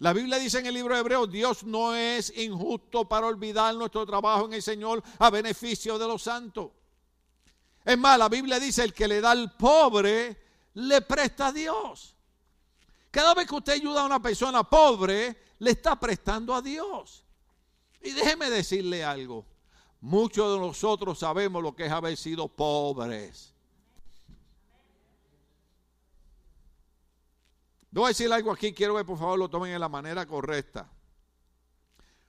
[0.00, 4.04] La Biblia dice en el libro de Hebreos, Dios no es injusto para olvidar nuestro
[4.04, 6.72] trabajo en el Señor a beneficio de los santos.
[7.88, 10.36] Es más, la Biblia dice, el que le da al pobre,
[10.74, 12.14] le presta a Dios.
[13.10, 17.24] Cada vez que usted ayuda a una persona pobre, le está prestando a Dios.
[18.02, 19.46] Y déjeme decirle algo.
[20.02, 23.54] Muchos de nosotros sabemos lo que es haber sido pobres.
[27.90, 30.92] Voy a decir algo aquí, quiero que por favor lo tomen de la manera correcta.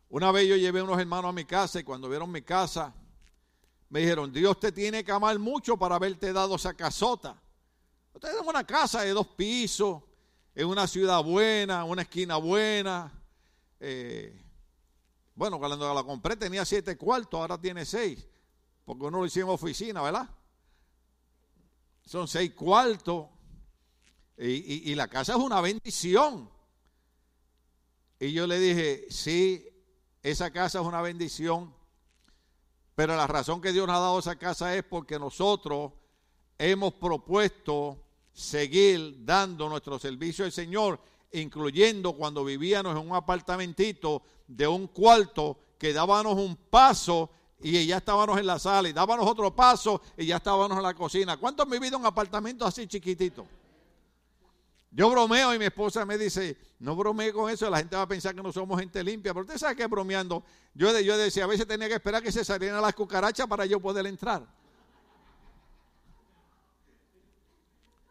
[0.08, 2.96] Una vez yo llevé unos hermanos a mi casa y cuando vieron mi casa,
[3.90, 7.42] me dijeron, Dios te tiene que amar mucho para haberte dado esa casota.
[8.14, 10.04] Ustedes tienen una casa de dos pisos,
[10.56, 13.12] en una ciudad buena, una esquina buena.
[13.80, 14.42] Eh,
[15.36, 18.28] bueno, cuando la compré tenía siete cuartos, ahora tiene seis,
[18.86, 20.30] porque uno lo hicimos oficina, ¿verdad?
[22.06, 23.28] Son seis cuartos
[24.38, 26.50] y la casa es una bendición.
[28.20, 29.66] Y yo le dije, sí,
[30.22, 31.74] esa casa es una bendición,
[33.00, 35.94] pero la razón que Dios nos ha dado esa casa es porque nosotros
[36.58, 37.98] hemos propuesto
[38.34, 41.00] seguir dando nuestro servicio al Señor
[41.32, 47.30] incluyendo cuando vivíamos en un apartamentito de un cuarto que dábamos un paso
[47.62, 50.94] y ya estábamos en la sala y dábamos otro paso y ya estábamos en la
[50.94, 51.38] cocina.
[51.38, 53.48] ¿Cuántos han vivido en un apartamento así chiquitito?
[54.92, 58.08] Yo bromeo y mi esposa me dice, no bromee con eso, la gente va a
[58.08, 61.48] pensar que no somos gente limpia, pero usted sabe que bromeando, yo, yo decía, a
[61.48, 64.48] veces tenía que esperar que se salieran las cucarachas para yo poder entrar.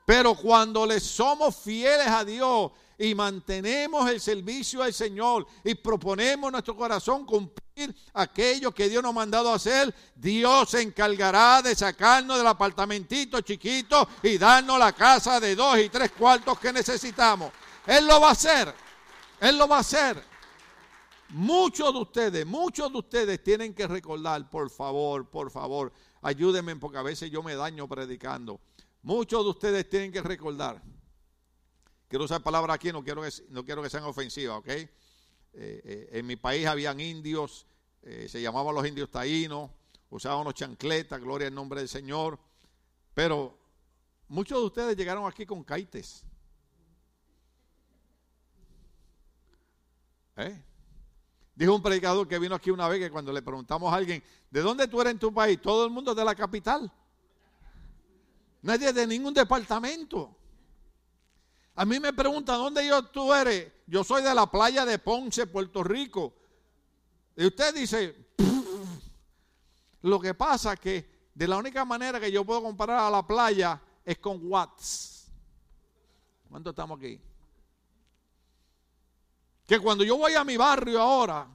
[0.07, 6.51] Pero cuando le somos fieles a Dios y mantenemos el servicio al Señor y proponemos
[6.51, 12.37] nuestro corazón cumplir aquello que Dios nos ha mandado hacer, Dios se encargará de sacarnos
[12.37, 17.53] del apartamentito chiquito y darnos la casa de dos y tres cuartos que necesitamos.
[17.87, 18.75] Él lo va a hacer.
[19.41, 20.21] Él lo va a hacer.
[21.29, 26.99] Muchos de ustedes, muchos de ustedes tienen que recordar, por favor, por favor, ayúdenme porque
[26.99, 28.61] a veces yo me daño predicando.
[29.03, 30.83] Muchos de ustedes tienen que recordar
[32.09, 34.69] quiero usar palabras aquí, no quiero que, no quiero que sean ofensivas, ¿ok?
[34.69, 34.89] Eh,
[35.55, 37.67] eh, en mi país habían indios,
[38.03, 39.71] eh, se llamaban los indios taínos,
[40.11, 42.39] usaban los chancletas, gloria al nombre del Señor,
[43.15, 43.57] pero
[44.29, 46.25] muchos de ustedes llegaron aquí con caites.
[51.57, 54.61] Dijo un predicador que vino aquí una vez que cuando le preguntamos a alguien, ¿de
[54.61, 55.61] dónde tú eres en tu país?
[55.61, 56.93] Todo el mundo de la capital.
[58.63, 60.38] Nadie de ningún departamento.
[61.79, 63.71] A mí me preguntan, ¿dónde yo, tú eres?
[63.87, 66.35] Yo soy de la playa de Ponce, Puerto Rico.
[67.37, 68.17] Y usted dice,
[70.03, 73.25] lo que pasa es que de la única manera que yo puedo comparar a la
[73.25, 75.31] playa es con watts.
[76.51, 77.21] ¿Cuánto estamos aquí?
[79.65, 81.47] Que cuando yo voy a mi barrio ahora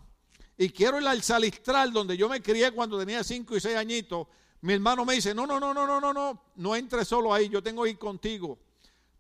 [0.58, 4.28] y quiero ir al salistral donde yo me crié cuando tenía 5 y 6 añitos,
[4.62, 7.50] mi hermano me dice, no, no, no, no, no, no, no, no entres solo ahí,
[7.50, 8.58] yo tengo que ir contigo.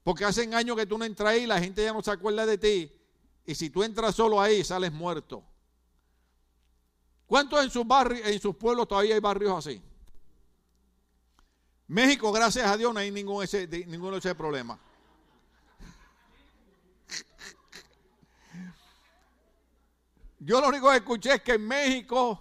[0.04, 2.58] Porque hace años que tú no entras ahí, la gente ya no se acuerda de
[2.58, 2.92] ti.
[3.46, 5.44] Y si tú entras solo ahí, sales muerto.
[7.26, 9.82] ¿Cuántos en sus barrios, en sus pueblos todavía hay barrios así?
[11.88, 14.78] México, gracias a Dios, no hay ningún ese, ninguno de ese problema.
[20.39, 22.39] Yo lo único que escuché es que en México,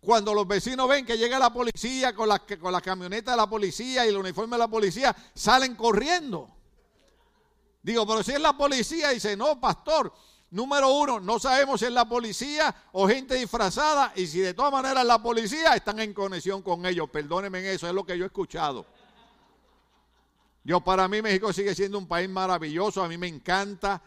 [0.00, 3.48] cuando los vecinos ven que llega la policía con la, con la camioneta de la
[3.48, 6.57] policía y el uniforme de la policía, salen corriendo.
[7.88, 10.12] Digo, pero si es la policía, dice, no, pastor,
[10.50, 14.70] número uno, no sabemos si es la policía o gente disfrazada y si de todas
[14.70, 17.08] maneras la policía están en conexión con ellos.
[17.08, 18.84] Perdónenme eso, es lo que yo he escuchado.
[20.64, 24.02] Yo para mí México sigue siendo un país maravilloso, a mí me encanta.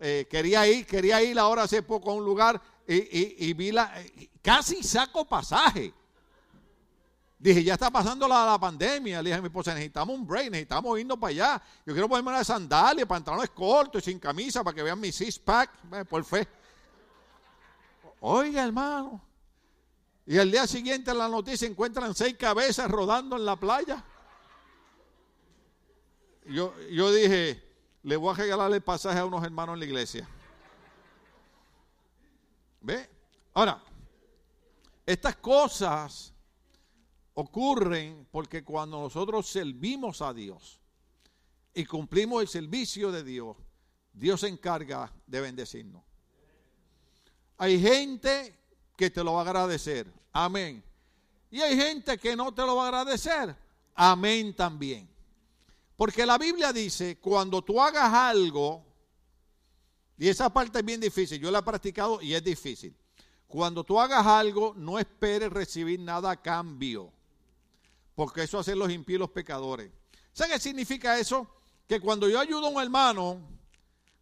[0.00, 3.92] Eh, quería ir, quería ir ahora hace poco a un lugar y, vi la,
[4.40, 5.92] casi saco pasaje.
[7.38, 9.22] Dije, ya está pasando la, la, pandemia.
[9.22, 11.62] Le dije a mi esposa, necesitamos un break, necesitamos irnos para allá.
[11.84, 15.70] Yo quiero ponerme una sandalia, pantalones cortos y sin camisa para que vean mi six-pack,
[15.92, 16.48] eh, por fe.
[18.20, 19.20] Oiga, hermano.
[20.24, 24.02] Y el día siguiente en la noticia encuentran seis cabezas rodando en la playa.
[26.46, 27.62] Yo, yo dije,
[28.02, 30.28] le voy a regalar el pasaje a unos hermanos en la iglesia.
[32.80, 33.08] ¿Ve?
[33.52, 33.82] Ahora,
[35.04, 36.32] estas cosas
[37.38, 40.80] ocurren porque cuando nosotros servimos a Dios
[41.74, 43.56] y cumplimos el servicio de Dios,
[44.12, 46.02] Dios se encarga de bendecirnos.
[47.58, 48.58] Hay gente
[48.96, 50.10] que te lo va a agradecer.
[50.32, 50.82] Amén.
[51.50, 53.54] Y hay gente que no te lo va a agradecer.
[53.94, 55.06] Amén también.
[55.94, 58.82] Porque la Biblia dice, cuando tú hagas algo,
[60.16, 62.96] y esa parte es bien difícil, yo la he practicado y es difícil.
[63.46, 67.12] Cuando tú hagas algo, no esperes recibir nada a cambio,
[68.16, 69.92] porque eso hacen los impíos los pecadores.
[70.32, 71.46] ¿Sabes qué significa eso?
[71.86, 73.40] Que cuando yo ayudo a un hermano,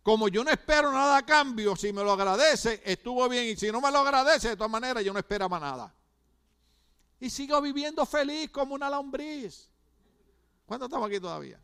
[0.03, 3.71] como yo no espero nada a cambio, si me lo agradece, estuvo bien, y si
[3.71, 5.95] no me lo agradece, de todas maneras, yo no esperaba nada.
[7.21, 9.71] Y sigo viviendo feliz como una lombriz.
[10.67, 11.61] ¿Cuántos estamos aquí todavía?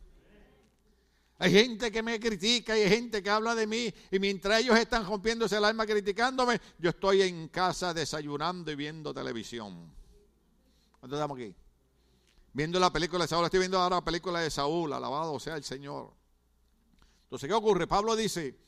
[1.38, 4.78] Hay gente que me critica y hay gente que habla de mí y mientras ellos
[4.78, 9.92] están rompiéndose el alma criticándome, yo estoy en casa desayunando y viendo televisión.
[11.00, 11.54] ¿Cuántos estamos aquí?
[12.52, 13.44] Viendo la película de Saúl.
[13.44, 14.92] Estoy viendo ahora la película de Saúl.
[14.92, 16.12] Alabado sea el Señor.
[17.24, 17.86] Entonces, ¿qué ocurre?
[17.86, 18.58] Pablo dice,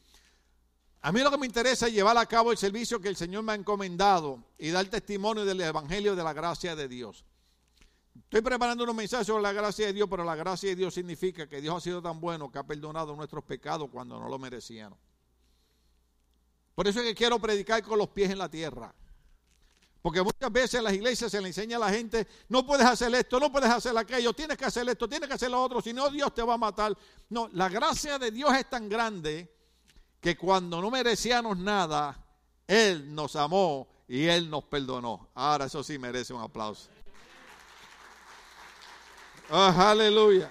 [1.00, 3.42] a mí lo que me interesa es llevar a cabo el servicio que el Señor
[3.42, 7.24] me ha encomendado y dar testimonio del Evangelio de la gracia de Dios.
[8.14, 11.48] Estoy preparando unos mensajes sobre la gracia de Dios, pero la gracia de Dios significa
[11.48, 14.94] que Dios ha sido tan bueno que ha perdonado nuestros pecados cuando no lo merecían.
[16.76, 18.94] Por eso es que quiero predicar con los pies en la tierra.
[20.02, 23.14] Porque muchas veces en las iglesias se le enseña a la gente, no puedes hacer
[23.14, 25.92] esto, no puedes hacer aquello, tienes que hacer esto, tienes que hacer lo otro, si
[25.92, 26.96] no Dios te va a matar.
[27.30, 29.48] No, la gracia de Dios es tan grande
[30.20, 32.20] que cuando no merecíamos nada,
[32.66, 35.30] Él nos amó y Él nos perdonó.
[35.34, 36.88] Ahora eso sí merece un aplauso.
[39.50, 40.50] Oh, aleluya.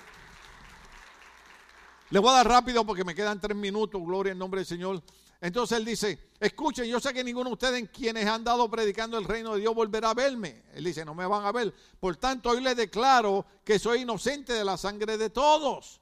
[2.09, 5.01] Le voy a dar rápido porque me quedan tres minutos, gloria en nombre del Señor.
[5.41, 9.25] Entonces él dice, escuchen, yo sé que ninguno de ustedes quienes han dado predicando el
[9.25, 10.61] reino de Dios volverá a verme.
[10.73, 11.73] Él dice, no me van a ver.
[11.99, 15.99] Por tanto, hoy les declaro que soy inocente de la sangre de todos.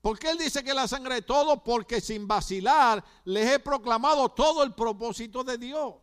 [0.00, 1.60] ¿Por qué él dice que la sangre de todos?
[1.62, 5.96] Porque sin vacilar les he proclamado todo el propósito de Dios.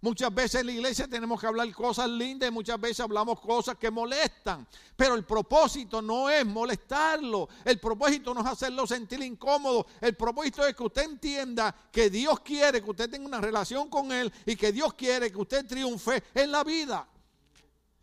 [0.00, 3.76] Muchas veces en la iglesia tenemos que hablar cosas lindas y muchas veces hablamos cosas
[3.76, 4.66] que molestan.
[4.94, 7.48] Pero el propósito no es molestarlo.
[7.64, 9.86] El propósito no es hacerlo sentir incómodo.
[10.00, 14.12] El propósito es que usted entienda que Dios quiere que usted tenga una relación con
[14.12, 17.08] Él y que Dios quiere que usted triunfe en la vida.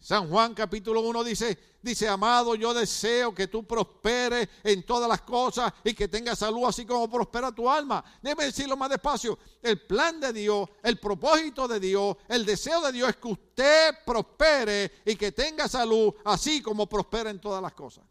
[0.03, 5.21] San Juan capítulo 1 dice, dice, amado, yo deseo que tú prosperes en todas las
[5.21, 8.03] cosas y que tengas salud así como prospera tu alma.
[8.21, 9.39] Debe decirlo más despacio.
[9.61, 13.95] El plan de Dios, el propósito de Dios, el deseo de Dios es que usted
[14.05, 18.03] prospere y que tenga salud así como prospera en todas las cosas.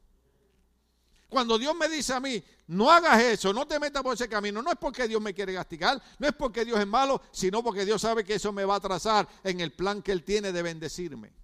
[1.29, 4.63] Cuando Dios me dice a mí, no hagas eso, no te metas por ese camino,
[4.63, 7.85] no es porque Dios me quiere castigar, no es porque Dios es malo, sino porque
[7.85, 10.63] Dios sabe que eso me va a trazar en el plan que Él tiene de
[10.63, 11.42] bendecirme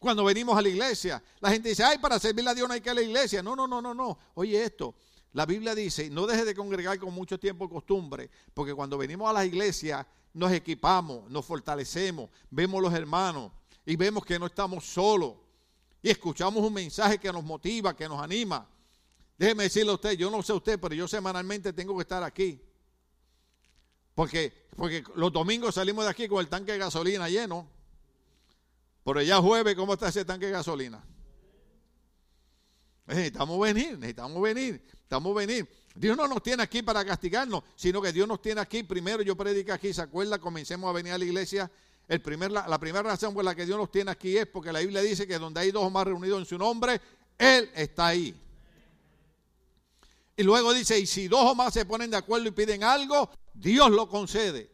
[0.00, 1.22] cuando venimos a la iglesia.
[1.38, 3.42] La gente dice, ay, para servirle a Dios no hay que ir a la iglesia.
[3.42, 4.18] No, no, no, no, no.
[4.34, 4.94] Oye esto,
[5.34, 9.34] la Biblia dice, no dejes de congregar con mucho tiempo costumbre, porque cuando venimos a
[9.34, 13.52] la iglesia nos equipamos, nos fortalecemos, vemos los hermanos
[13.84, 15.34] y vemos que no estamos solos
[16.02, 18.66] y escuchamos un mensaje que nos motiva, que nos anima.
[19.36, 22.58] Déjeme decirle a usted, yo no sé usted, pero yo semanalmente tengo que estar aquí.
[24.14, 27.68] Porque, porque los domingos salimos de aquí con el tanque de gasolina lleno.
[29.10, 31.02] Por ya jueves, ¿cómo está ese tanque de gasolina?
[33.06, 35.68] Necesitamos venir, necesitamos venir, necesitamos venir.
[35.96, 38.84] Dios no nos tiene aquí para castigarnos, sino que Dios nos tiene aquí.
[38.84, 40.38] Primero yo predico aquí, ¿se acuerda?
[40.38, 41.68] Comencemos a venir a la iglesia
[42.06, 44.78] El primer, la, primera razón por la que Dios nos tiene aquí es porque la
[44.78, 47.00] Biblia dice que donde hay dos o más reunidos en su nombre,
[47.36, 48.32] Él está ahí.
[50.36, 53.28] Y luego dice, y si dos o más se ponen de acuerdo y piden algo,
[53.54, 54.70] Dios lo concede.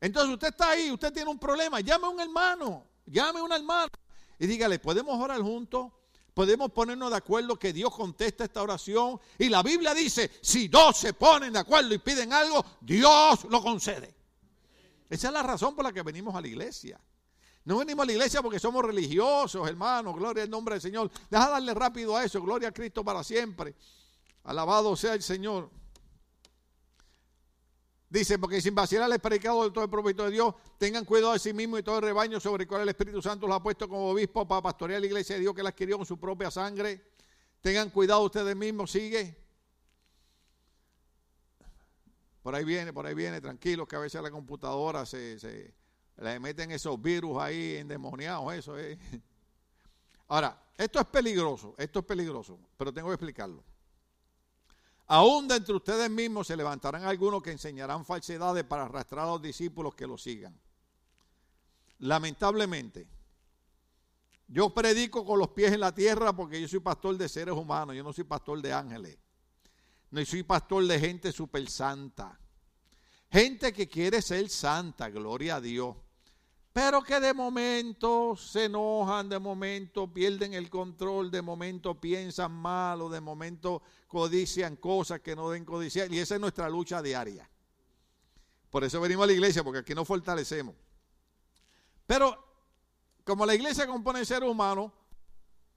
[0.00, 3.56] Entonces usted está ahí, usted tiene un problema, llame a un hermano, llame a una
[3.56, 3.90] hermana
[4.38, 5.92] y dígale, ¿podemos orar juntos?
[6.34, 9.20] Podemos ponernos de acuerdo que Dios contesta esta oración.
[9.38, 13.62] Y la Biblia dice, si dos se ponen de acuerdo y piden algo, Dios lo
[13.62, 14.12] concede.
[15.08, 17.00] Esa es la razón por la que venimos a la iglesia.
[17.64, 20.16] No venimos a la iglesia porque somos religiosos, hermanos.
[20.16, 21.10] Gloria al nombre del Señor.
[21.30, 22.42] Deja darle rápido a eso.
[22.42, 23.76] Gloria a Cristo para siempre.
[24.42, 25.70] Alabado sea el Señor.
[28.14, 31.40] Dice, porque sin vacilar el predicado de todo el propósito de Dios, tengan cuidado de
[31.40, 33.88] sí mismos y todo el rebaño sobre el cual el Espíritu Santo los ha puesto
[33.88, 37.02] como obispo para pastorear la iglesia de Dios que la adquirió con su propia sangre.
[37.60, 39.36] Tengan cuidado ustedes mismos, sigue.
[42.40, 45.74] Por ahí viene, por ahí viene, tranquilos, que a veces la computadora se, se
[46.18, 48.96] le meten esos virus ahí endemoniados, eso es.
[50.28, 53.64] Ahora, esto es peligroso, esto es peligroso, pero tengo que explicarlo.
[55.06, 59.42] Aún de entre ustedes mismos se levantarán algunos que enseñarán falsedades para arrastrar a los
[59.42, 60.58] discípulos que lo sigan.
[61.98, 63.06] Lamentablemente,
[64.48, 67.94] yo predico con los pies en la tierra porque yo soy pastor de seres humanos,
[67.94, 69.18] yo no soy pastor de ángeles
[70.14, 72.38] no soy pastor de gente super santa.
[73.32, 75.96] Gente que quiere ser santa, gloria a Dios.
[76.74, 83.00] Pero que de momento se enojan, de momento pierden el control, de momento piensan mal
[83.00, 86.12] o de momento codician cosas que no deben codiciar.
[86.12, 87.48] Y esa es nuestra lucha diaria.
[88.70, 90.74] Por eso venimos a la iglesia, porque aquí nos fortalecemos.
[92.08, 92.36] Pero
[93.22, 94.92] como la iglesia compone ser humano,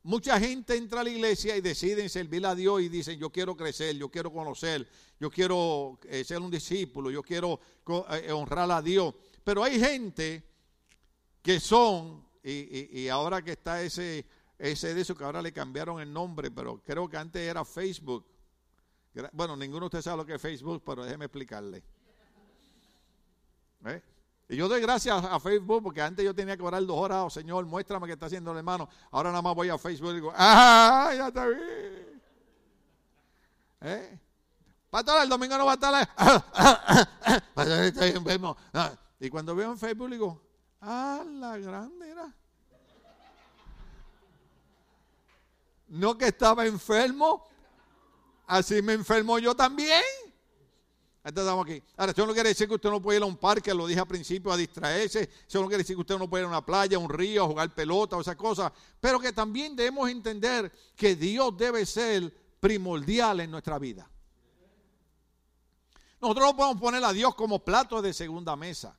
[0.07, 3.57] Mucha gente entra a la iglesia y deciden servir a Dios y dicen, yo quiero
[3.57, 4.87] crecer, yo quiero conocer,
[5.19, 7.59] yo quiero eh, ser un discípulo, yo quiero
[8.11, 9.13] eh, honrar a Dios.
[9.43, 10.47] Pero hay gente
[11.47, 14.25] que son, y, ahora que está ese,
[14.59, 18.25] ese de eso que ahora le cambiaron el nombre, pero creo que antes era Facebook.
[19.31, 21.81] Bueno, ninguno de ustedes sabe lo que es Facebook, pero déjeme explicarle.
[23.85, 24.03] ¿Eh?
[24.49, 27.29] Y yo doy gracias a Facebook porque antes yo tenía que orar dos horas, oh,
[27.29, 28.89] Señor, muéstrame qué está haciendo el hermano.
[29.11, 31.13] Ahora nada más voy a Facebook y digo, ¡ah!
[31.15, 31.61] Ya te vi.
[33.83, 34.19] ¿Eh?
[34.89, 36.09] Pastor, el domingo no va a estar
[38.17, 38.57] enfermo.
[38.73, 40.46] Ah, y cuando veo en Facebook digo,
[40.81, 42.33] ¡ah, la grande era!
[45.87, 47.47] No que estaba enfermo,
[48.45, 50.03] así me enfermo yo también.
[51.23, 51.83] Estamos aquí.
[51.97, 53.99] Ahora, eso no quiere decir que usted no puede ir a un parque, lo dije
[53.99, 55.29] al principio, a distraerse.
[55.45, 57.43] Eso no quiere decir que usted no puede ir a una playa, a un río,
[57.43, 58.71] a jugar pelota o esas cosas.
[58.99, 64.09] Pero que también debemos entender que Dios debe ser primordial en nuestra vida.
[66.21, 68.97] Nosotros no podemos poner a Dios como plato de segunda mesa.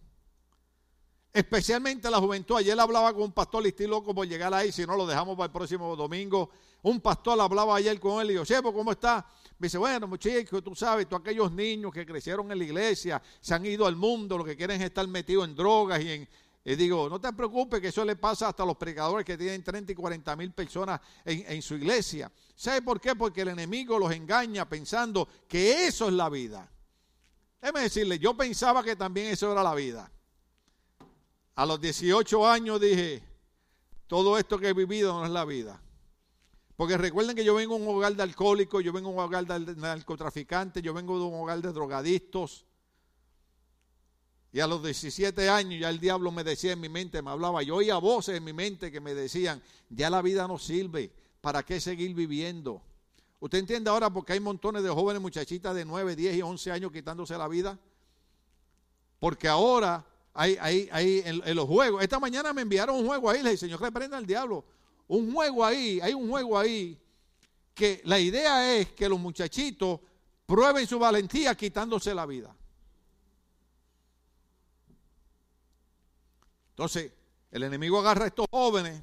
[1.38, 2.56] Especialmente la juventud.
[2.56, 5.36] Ayer hablaba con un pastor y estoy loco por llegar ahí, si no lo dejamos
[5.36, 6.50] para el próximo domingo.
[6.82, 9.24] Un pastor hablaba ayer con él y yo, Chepo, ¿cómo está?
[9.56, 13.54] Me dice, bueno, muchachos, tú sabes, tú aquellos niños que crecieron en la iglesia, se
[13.54, 16.28] han ido al mundo, lo que quieren es estar metidos en drogas y en...
[16.64, 19.92] Digo, no te preocupes que eso le pasa hasta a los predicadores que tienen 30
[19.92, 22.32] y 40 mil personas en, en su iglesia.
[22.56, 23.14] ¿Sabe por qué?
[23.14, 26.68] Porque el enemigo los engaña pensando que eso es la vida.
[27.62, 30.10] Déjeme decirle, yo pensaba que también eso era la vida.
[31.58, 33.20] A los 18 años dije,
[34.06, 35.82] todo esto que he vivido no es la vida.
[36.76, 39.44] Porque recuerden que yo vengo de un hogar de alcohólicos, yo vengo de un hogar
[39.44, 42.64] de narcotraficantes, yo vengo de un hogar de drogadictos.
[44.52, 47.60] Y a los 17 años ya el diablo me decía en mi mente, me hablaba,
[47.64, 51.64] yo oía voces en mi mente que me decían, ya la vida no sirve, ¿para
[51.64, 52.80] qué seguir viviendo?
[53.40, 56.70] ¿Usted entiende ahora por qué hay montones de jóvenes muchachitas de 9, 10 y 11
[56.70, 57.76] años quitándose la vida?
[59.18, 60.06] Porque ahora
[60.40, 63.66] hay, hay, hay en, los juegos, esta mañana me enviaron un juego ahí, le dije,
[63.66, 64.64] Señor, reprenda al diablo
[65.08, 66.96] un juego ahí, hay un juego ahí
[67.74, 69.98] que la idea es que los muchachitos
[70.46, 72.54] prueben su valentía quitándose la vida.
[76.70, 77.10] Entonces,
[77.50, 79.02] el enemigo agarra a estos jóvenes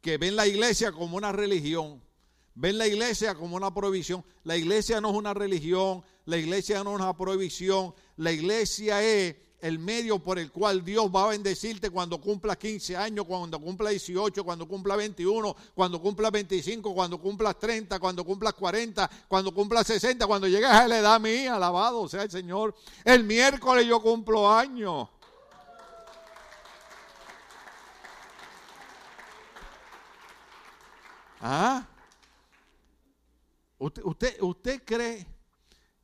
[0.00, 2.00] que ven la iglesia como una religión,
[2.54, 4.24] ven la iglesia como una prohibición.
[4.44, 9.34] La iglesia no es una religión, la iglesia no es una prohibición, la iglesia es
[9.60, 13.90] el medio por el cual Dios va a bendecirte cuando cumpla 15 años, cuando cumpla
[13.90, 19.86] 18, cuando cumpla 21, cuando cumpla 25, cuando cumplas 30, cuando cumplas 40, cuando cumplas
[19.86, 22.74] 60, cuando llegues a la edad mía, alabado sea el Señor.
[23.04, 25.08] El miércoles yo cumplo años.
[31.40, 31.86] ¿Ah?
[33.78, 35.26] ¿Usted, usted, usted cree?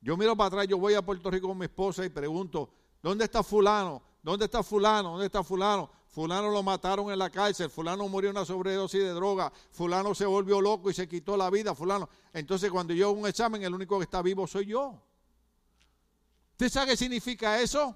[0.00, 2.70] Yo miro para atrás, yo voy a Puerto Rico con mi esposa y pregunto,
[3.04, 4.00] ¿Dónde está fulano?
[4.22, 5.10] ¿Dónde está fulano?
[5.10, 5.90] ¿Dónde está fulano?
[6.08, 10.58] Fulano lo mataron en la cárcel, fulano murió una sobredosis de droga, fulano se volvió
[10.58, 12.08] loco y se quitó la vida, fulano.
[12.32, 15.02] Entonces cuando yo hago un examen, el único que está vivo soy yo.
[16.52, 17.94] ¿Usted sabe qué significa eso?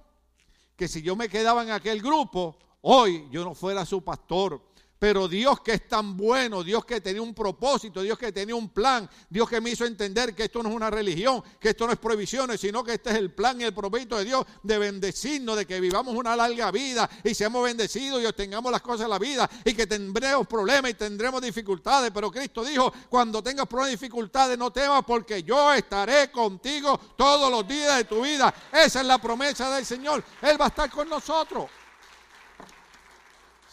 [0.76, 4.60] Que si yo me quedaba en aquel grupo, hoy yo no fuera su pastor,
[4.98, 8.68] pero Dios que es tan bueno, Dios que tenía un propósito, Dios que tenía un
[8.68, 11.92] plan, Dios que me hizo entender que esto no es una religión, que esto no
[11.92, 15.56] es prohibiciones, sino que este es el plan y el propósito de Dios de bendecirnos,
[15.56, 19.18] de que vivamos una larga vida y seamos bendecidos y obtengamos las cosas de la
[19.18, 22.10] vida y que tendremos problemas y tendremos dificultades.
[22.12, 27.50] Pero Cristo dijo, cuando tengas problemas y dificultades, no temas porque yo estaré contigo todos
[27.50, 28.52] los días de tu vida.
[28.72, 30.24] Esa es la promesa del Señor.
[30.42, 31.66] Él va a estar con nosotros.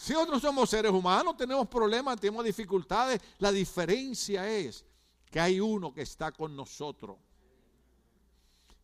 [0.05, 4.85] Si otros somos seres humanos, tenemos problemas, tenemos dificultades, la diferencia es
[5.31, 7.17] que hay uno que está con nosotros.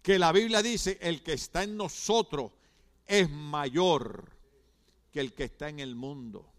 [0.01, 2.53] Que la Biblia dice, el que está en nosotros
[3.05, 4.31] es mayor
[5.11, 6.51] que el que está en el mundo.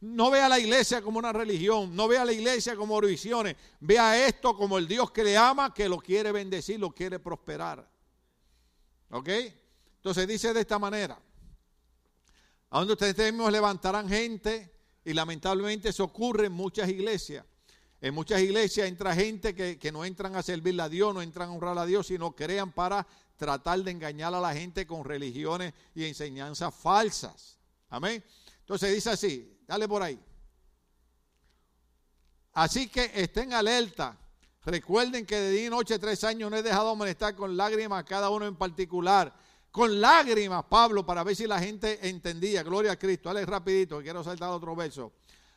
[0.00, 4.56] No vea la iglesia como una religión, no vea la iglesia como oriciones, vea esto
[4.56, 7.86] como el Dios que le ama, que lo quiere bendecir, lo quiere prosperar.
[9.10, 9.28] ¿Ok?
[9.96, 11.20] Entonces dice de esta manera,
[12.70, 14.72] a donde ustedes mismos levantarán gente
[15.04, 17.44] y lamentablemente eso ocurre en muchas iglesias.
[18.00, 21.52] En muchas iglesias entra gente que, no entran a servirle a Dios, no entran a
[21.52, 23.06] honrar a Dios, sino crean para
[23.36, 27.58] tratar de engañar a la gente con religiones y enseñanzas falsas.
[27.88, 28.22] Amén.
[28.60, 30.18] Entonces dice así, dale por ahí.
[32.52, 34.18] Así que estén alerta.
[34.64, 38.04] Recuerden que de día y noche tres años no he dejado molestar con lágrimas a
[38.04, 39.32] cada uno en particular
[39.76, 42.62] con lágrimas, Pablo, para ver si la gente entendía.
[42.62, 43.28] Gloria a Cristo.
[43.28, 45.12] Dale rapidito, quiero saltar otro verso.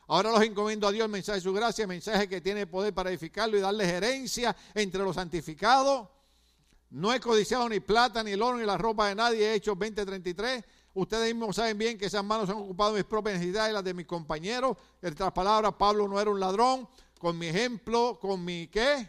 [0.08, 2.92] Ahora los encomiendo a Dios el mensaje de su gracia, el mensaje que tiene poder
[2.92, 6.06] para edificarlo y darle gerencia entre los santificados.
[6.90, 9.54] No he codiciado ni plata, ni el oro, ni la ropa de nadie.
[9.54, 10.64] Hechos 20:33.
[10.92, 13.94] Ustedes mismos saben bien que esas manos han ocupado mis propias necesidades y las de
[13.94, 14.76] mis compañeros.
[15.00, 16.86] En otras palabras, Pablo no era un ladrón.
[17.18, 19.08] Con mi ejemplo, con mi qué?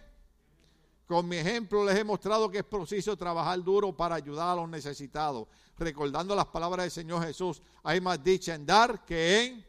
[1.12, 4.70] Con mi ejemplo les he mostrado que es preciso trabajar duro para ayudar a los
[4.70, 5.46] necesitados.
[5.78, 9.66] Recordando las palabras del Señor Jesús, hay más dicha en dar que en...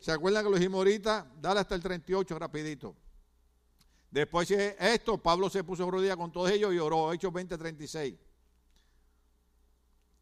[0.00, 1.24] ¿Se acuerdan que lo dijimos ahorita?
[1.40, 2.96] Dale hasta el 38 rapidito.
[4.10, 7.12] Después de esto, Pablo se puso rodilla con todos ellos y oró.
[7.12, 8.14] Hechos 20, 36.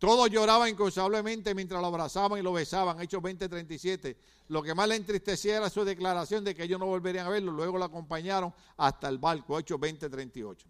[0.05, 3.01] Todos lloraban incansablemente mientras lo abrazaban y lo besaban.
[3.01, 4.15] Hechos 20:37.
[4.49, 7.53] Lo que más le entristecía era su declaración de que ellos no volverían a verlo.
[7.53, 9.59] Luego lo acompañaron hasta el barco.
[9.59, 10.67] Hechos 20:38.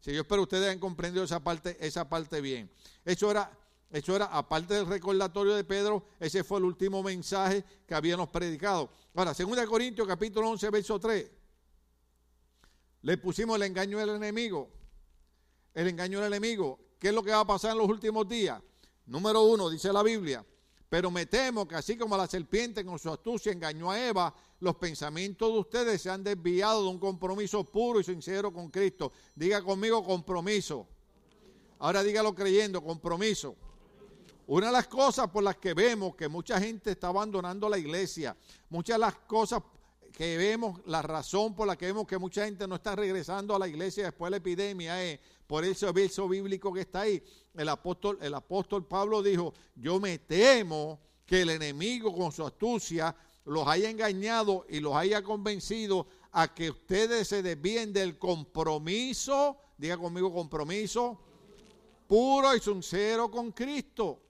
[0.00, 2.68] Si yo espero ustedes hayan comprendido esa parte, esa parte bien.
[3.04, 3.56] Eso era,
[3.88, 8.90] eso era, aparte del recordatorio de Pedro, ese fue el último mensaje que habíamos predicado.
[9.14, 11.30] Ahora, 2 Corintios capítulo 11, verso 3.
[13.02, 14.68] Le pusimos el engaño del enemigo.
[15.72, 16.80] El engaño del enemigo.
[16.98, 18.60] ¿Qué es lo que va a pasar en los últimos días?
[19.12, 20.42] Número uno, dice la Biblia,
[20.88, 24.76] pero me temo que así como la serpiente con su astucia engañó a Eva, los
[24.76, 29.12] pensamientos de ustedes se han desviado de un compromiso puro y sincero con Cristo.
[29.34, 30.86] Diga conmigo compromiso.
[31.80, 33.54] Ahora dígalo creyendo, compromiso.
[34.46, 38.34] Una de las cosas por las que vemos que mucha gente está abandonando la iglesia,
[38.70, 39.62] muchas de las cosas
[40.10, 43.58] que vemos, la razón por la que vemos que mucha gente no está regresando a
[43.58, 45.20] la iglesia después de la epidemia es
[45.52, 47.22] por ese verso bíblico que está ahí.
[47.52, 53.14] El apóstol, el apóstol Pablo dijo, yo me temo que el enemigo con su astucia
[53.44, 59.98] los haya engañado y los haya convencido a que ustedes se desvíen del compromiso, diga
[59.98, 61.20] conmigo compromiso,
[62.06, 64.22] puro y sincero con Cristo.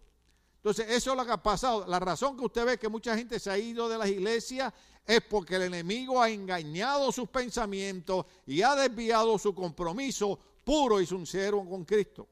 [0.56, 1.86] Entonces, eso es lo que ha pasado.
[1.86, 4.72] La razón que usted ve que mucha gente se ha ido de las iglesias
[5.06, 11.06] es porque el enemigo ha engañado sus pensamientos y ha desviado su compromiso puro y
[11.06, 12.28] sincero con Cristo.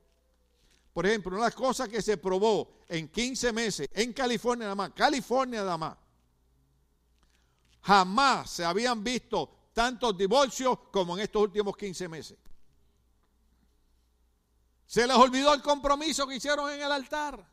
[0.93, 4.75] Por ejemplo, una de las cosas que se probó en 15 meses en California nada
[4.75, 5.97] más, California nada más,
[7.83, 12.39] jamás se habían visto tantos divorcios como en estos últimos 15 meses.
[14.87, 17.49] Se les olvidó el compromiso que hicieron en el altar.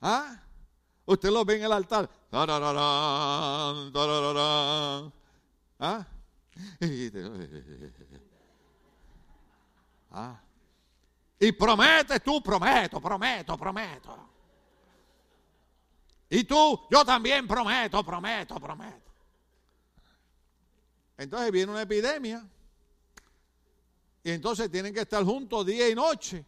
[0.00, 0.40] ¿Ah?
[1.04, 2.08] Usted lo ve en el altar.
[5.80, 6.06] ¿Ah?
[10.10, 10.40] Ah.
[11.38, 14.28] Y prometes tú, prometo, prometo, prometo.
[16.30, 19.12] Y tú, yo también prometo, prometo, prometo.
[21.16, 22.46] Entonces viene una epidemia.
[24.22, 26.44] Y entonces tienen que estar juntos día y noche.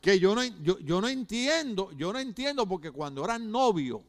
[0.00, 4.00] Que, yo, no, yo, yo no entiendo, yo no entiendo porque cuando eran novios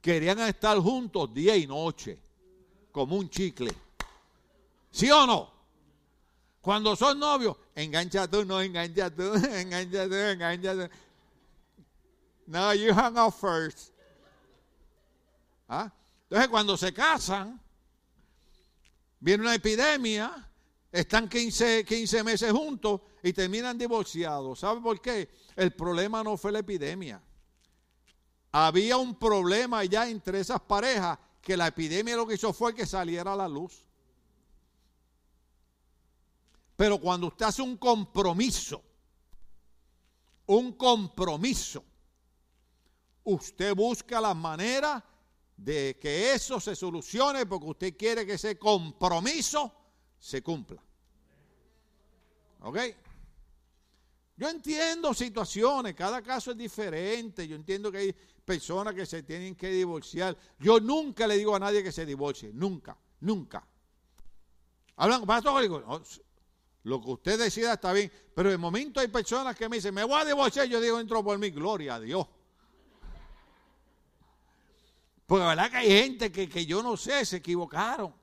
[0.00, 2.20] querían estar juntos día y noche,
[2.92, 3.72] como un chicle.
[4.94, 5.52] ¿Sí o no?
[6.60, 10.88] Cuando son novios, engancha tú, no engancha tú, engancha tú, engancha tú.
[12.46, 13.90] No, you hang out first.
[15.68, 15.92] ¿Ah?
[16.22, 17.60] Entonces, cuando se casan,
[19.18, 20.48] viene una epidemia,
[20.92, 24.60] están 15, 15 meses juntos y terminan divorciados.
[24.60, 25.28] ¿Sabe por qué?
[25.56, 27.20] El problema no fue la epidemia.
[28.52, 32.86] Había un problema ya entre esas parejas que la epidemia lo que hizo fue que
[32.86, 33.84] saliera a la luz.
[36.76, 38.82] Pero cuando usted hace un compromiso,
[40.46, 41.84] un compromiso,
[43.24, 45.04] usted busca la manera
[45.56, 49.72] de que eso se solucione porque usted quiere que ese compromiso
[50.18, 50.82] se cumpla.
[52.60, 52.78] ¿Ok?
[54.36, 58.12] Yo entiendo situaciones, cada caso es diferente, yo entiendo que hay
[58.44, 60.36] personas que se tienen que divorciar.
[60.58, 63.64] Yo nunca le digo a nadie que se divorcie, nunca, nunca.
[64.96, 65.62] Hablan, pastor,
[66.84, 70.04] lo que usted decida está bien, pero de momento hay personas que me dicen, me
[70.04, 72.26] voy a divorciar, yo digo, entro por mi gloria a Dios.
[75.26, 78.14] Porque la verdad que hay gente que, que yo no sé, se equivocaron.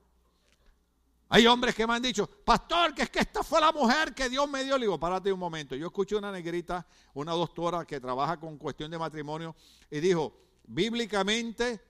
[1.28, 4.28] Hay hombres que me han dicho, pastor, que es que esta fue la mujer que
[4.28, 4.76] Dios me dio.
[4.76, 5.74] Le digo, párate un momento.
[5.74, 9.56] Yo escuché una negrita, una doctora que trabaja con cuestión de matrimonio,
[9.90, 11.80] y dijo, bíblicamente,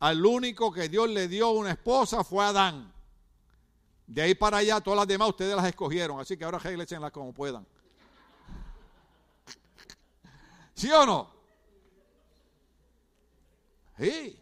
[0.00, 2.92] al único que Dios le dio una esposa fue Adán.
[4.08, 6.18] De ahí para allá, todas las demás ustedes las escogieron.
[6.18, 7.66] Así que ahora las como puedan.
[10.72, 11.30] ¿Sí o no?
[13.98, 14.40] Sí.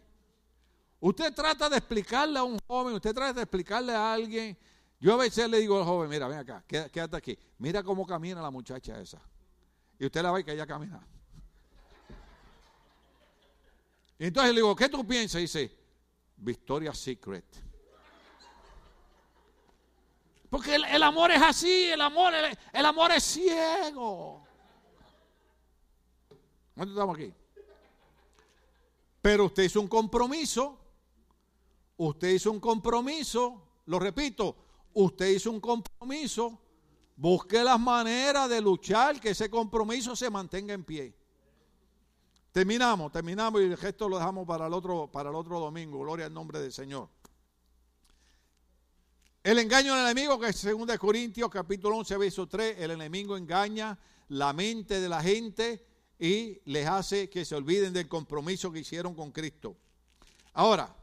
[1.01, 4.57] Usted trata de explicarle a un joven, usted trata de explicarle a alguien.
[5.01, 7.37] Yo a veces le digo al joven, mira, ven acá, quédate aquí.
[7.57, 9.21] Mira cómo camina la muchacha esa.
[9.99, 11.05] Y usted la ve que ella camina.
[14.17, 15.41] Entonces le digo, ¿qué tú piensas?
[15.41, 15.77] Dice,
[16.37, 17.66] Victoria's Secret.
[20.49, 22.33] Porque el, amor es así, el amor,
[22.73, 24.43] el, amor es ciego.
[26.75, 27.33] ¿Cuánto estamos aquí?
[29.21, 30.79] Pero usted hizo un compromiso
[31.97, 34.55] Usted hizo un compromiso, lo repito,
[34.93, 36.59] usted hizo un compromiso,
[37.15, 41.15] busque las maneras de luchar que ese compromiso se mantenga en pie.
[42.51, 45.99] Terminamos, terminamos y el gesto lo dejamos para el otro, para el otro domingo.
[45.99, 47.09] Gloria al nombre del Señor.
[49.43, 53.97] El engaño del enemigo, que es 2 Corintios capítulo 11, verso 3, el enemigo engaña
[54.29, 55.85] la mente de la gente
[56.19, 59.77] y les hace que se olviden del compromiso que hicieron con Cristo.
[60.53, 60.93] Ahora,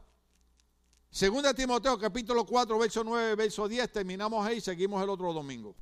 [1.15, 5.73] Segunda Timoteo capítulo 4, verso 9, verso 10, terminamos ahí, seguimos el otro domingo.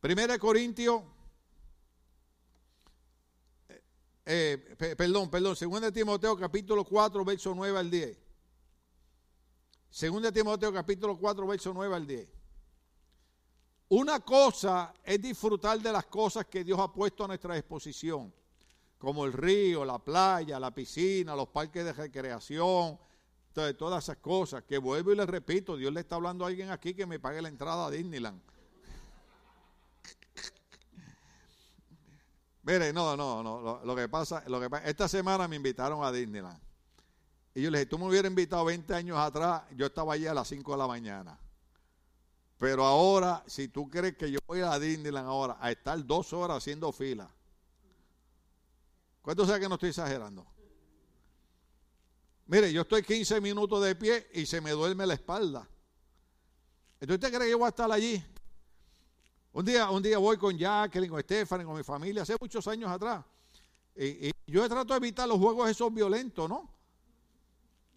[0.00, 1.02] Primera Corintios,
[3.68, 3.82] eh,
[4.78, 8.16] eh, perdón, perdón, segunda Timoteo capítulo 4, verso 9 al 10.
[9.90, 12.28] Segunda Timoteo capítulo 4, verso 9 al 10.
[13.88, 18.32] Una cosa es disfrutar de las cosas que Dios ha puesto a nuestra disposición,
[18.98, 23.00] como el río, la playa, la piscina, los parques de recreación,
[23.52, 26.94] todas esas cosas, que vuelvo y le repito, Dios le está hablando a alguien aquí
[26.94, 28.40] que me pague la entrada a Disneyland.
[32.62, 36.69] Mire, no, no, no, lo, que pasa, lo que esta semana me invitaron a Disneyland.
[37.54, 40.34] Y yo le dije, tú me hubieras invitado 20 años atrás, yo estaba allí a
[40.34, 41.38] las 5 de la mañana.
[42.58, 46.58] Pero ahora, si tú crees que yo voy a Disneyland ahora a estar dos horas
[46.58, 47.30] haciendo fila,
[49.22, 50.46] ¿cuánto sea que no estoy exagerando?
[52.46, 55.68] Mire, yo estoy 15 minutos de pie y se me duerme la espalda.
[57.00, 58.22] Entonces, ¿usted cree que yo voy a estar allí?
[59.52, 62.90] Un día, un día voy con Jacqueline, con Stephanie, con mi familia, hace muchos años
[62.90, 63.24] atrás.
[63.96, 66.68] Y, yo he tratado de evitar los juegos esos violentos, ¿no?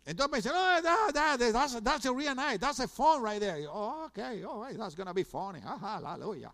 [0.06, 3.66] Entonces me dicen, oh, that, that's, that's a real night, that's a fun right there.
[3.70, 5.60] oh, okay, all right, that's gonna be funny.
[5.60, 6.54] Ajá, aleluya.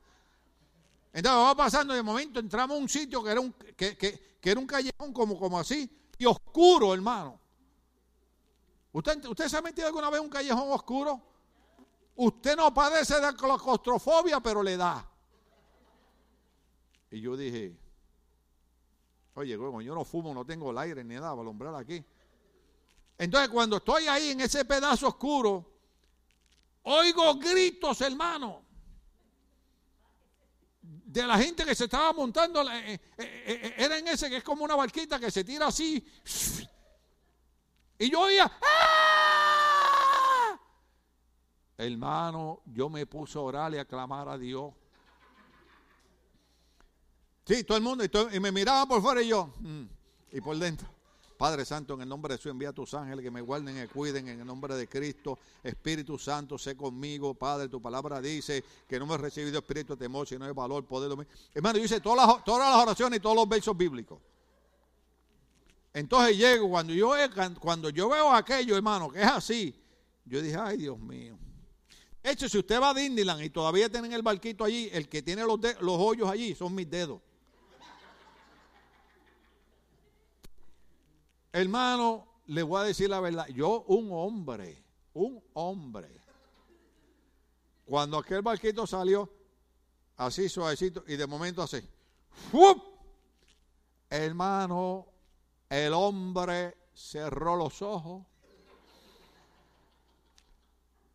[1.12, 4.52] Entonces vamos pasando, de momento entramos a un sitio que era un, que, que, que
[4.52, 5.90] era un callejón como, como así,
[6.20, 7.40] y oscuro, hermano.
[8.92, 11.22] ¿Usted, ¿Usted se ha metido alguna vez en un callejón oscuro?
[12.16, 15.10] Usted no padece de claustrofobia, pero le da.
[17.12, 17.76] Y yo dije,
[19.34, 22.04] oye, yo no fumo, no tengo el aire ni nada para alumbrar aquí.
[23.20, 25.72] Entonces, cuando estoy ahí en ese pedazo oscuro,
[26.84, 28.64] oigo gritos, hermano,
[30.82, 32.62] de la gente que se estaba montando.
[32.72, 36.04] Eh, eh, eh, era en ese que es como una barquita que se tira así
[38.02, 40.58] y yo oía, ¡Ah!
[41.78, 44.74] hermano, yo me puse a orar y a clamar a Dios.
[47.46, 49.84] Sí, todo el mundo, y, me miraba por fuera y yo, mm,
[50.32, 50.88] y por dentro.
[51.40, 53.88] Padre Santo, en el nombre de Jesús, envía a tus ángeles que me guarden y
[53.88, 55.40] cuiden en el nombre de Cristo.
[55.64, 57.70] Espíritu Santo, sé conmigo, Padre.
[57.70, 61.26] Tu palabra dice que no me he recibido espíritu de temor, sino de valor, poder.
[61.54, 64.20] Hermano, yo hice todas las, todas las oraciones y todos los versos bíblicos.
[65.94, 67.14] Entonces llego, cuando yo,
[67.62, 69.74] cuando yo veo aquello, hermano, que es así,
[70.26, 71.40] yo dije, ay Dios mío.
[72.22, 75.22] De hecho, si usted va a Disneyland y todavía tienen el barquito allí, el que
[75.22, 77.22] tiene los, los hoyos allí son mis dedos.
[81.52, 83.48] Hermano, le voy a decir la verdad.
[83.48, 84.84] Yo, un hombre,
[85.14, 86.22] un hombre,
[87.86, 89.32] cuando aquel barquito salió,
[90.18, 91.82] así suavecito, y de momento así,
[92.52, 92.90] ¡fup!
[94.10, 95.08] hermano,
[95.70, 98.26] el hombre cerró los ojos.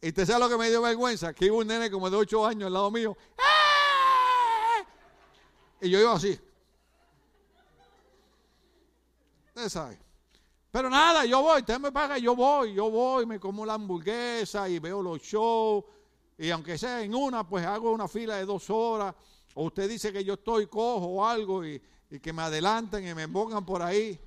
[0.01, 2.47] Y te sabe lo que me dio vergüenza, que iba un nene como de 8
[2.47, 3.17] años al lado mío.
[3.39, 4.85] ¡Ah!
[5.81, 6.39] Y yo iba así.
[9.49, 9.99] Usted sabe.
[10.75, 14.69] Pero nada, yo voy, usted me paga, yo voy, yo voy, me como la hamburguesa
[14.69, 15.85] y veo los shows.
[16.37, 19.15] Y aunque sea en una, pues hago una fila de dos horas.
[19.55, 21.81] O usted dice que yo estoy cojo o algo y,
[22.21, 24.19] que me adelanten y me pongan por ahí.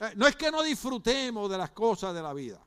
[0.00, 2.60] Eh, no es que no disfrutemos de las cosas de la vida.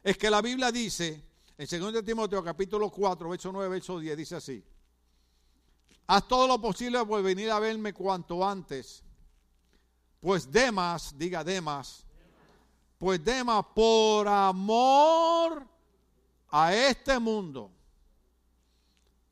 [0.00, 1.20] Es que la Biblia dice,
[1.58, 4.64] en 2 Timoteo capítulo 4, verso 9, verso 10, dice así.
[6.06, 9.02] Haz todo lo posible por venir a verme cuanto antes
[10.20, 12.04] pues Demas, diga Demas,
[12.98, 15.66] pues Demas por amor
[16.50, 17.70] a este mundo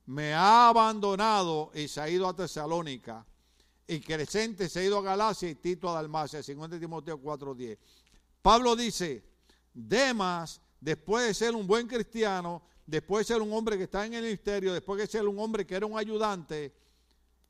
[0.06, 3.26] me ha abandonado y se ha ido a Tesalónica
[3.86, 7.78] y Crescente se ha ido a Galacia y Tito a Dalmacia, 2 Timoteo 4:10.
[8.40, 9.24] Pablo dice,
[9.74, 14.14] Demas, después de ser un buen cristiano, después de ser un hombre que está en
[14.14, 16.74] el ministerio, después de ser un hombre que era un ayudante,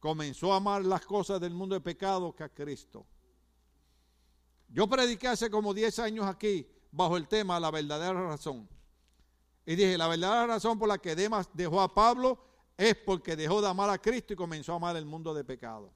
[0.01, 3.07] comenzó a amar las cosas del mundo de pecado que a Cristo.
[4.69, 8.69] Yo prediqué hace como 10 años aquí bajo el tema La verdadera razón.
[9.65, 12.39] Y dije, la verdadera razón por la que Demas dejó a Pablo
[12.77, 15.93] es porque dejó de amar a Cristo y comenzó a amar el mundo de pecado.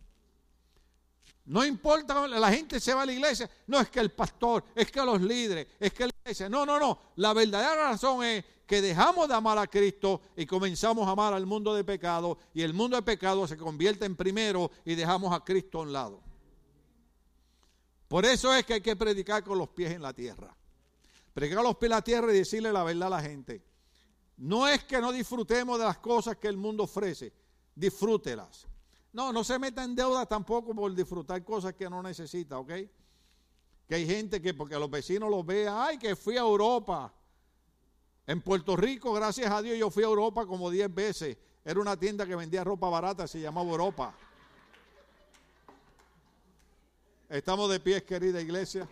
[1.45, 3.51] No importa, la gente se va a la iglesia.
[3.67, 6.49] No es que el pastor, es que los líderes, es que la iglesia.
[6.49, 6.99] No, no, no.
[7.17, 11.47] La verdadera razón es que dejamos de amar a Cristo y comenzamos a amar al
[11.47, 12.39] mundo de pecado.
[12.55, 15.93] Y el mundo de pecado se convierte en primero y dejamos a Cristo a un
[15.93, 16.21] lado.
[18.13, 20.55] Por eso es que hay que predicar con los pies en la tierra.
[21.33, 23.65] Predicar los pies en la tierra y decirle la verdad a la gente.
[24.37, 27.33] No es que no disfrutemos de las cosas que el mundo ofrece,
[27.75, 28.67] disfrútelas.
[29.15, 32.73] No, no se meta en deuda tampoco por disfrutar cosas que no necesita, ¿ok?
[33.89, 37.15] Que hay gente que porque los vecinos los vean, ay, que fui a Europa.
[38.27, 41.39] En Puerto Rico, gracias a Dios, yo fui a Europa como 10 veces.
[41.65, 44.15] Era una tienda que vendía ropa barata, se llamaba Europa.
[47.33, 48.87] Estamos de pies, querida iglesia.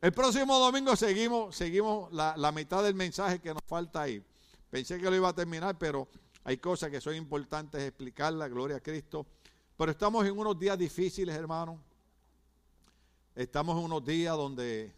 [0.00, 4.20] El próximo domingo seguimos, seguimos la, la, mitad del mensaje que nos falta ahí.
[4.68, 6.08] Pensé que lo iba a terminar, pero
[6.42, 9.24] hay cosas que son importantes explicar, la gloria a Cristo.
[9.76, 11.78] Pero estamos en unos días difíciles, hermano.
[13.36, 14.92] Estamos en unos días donde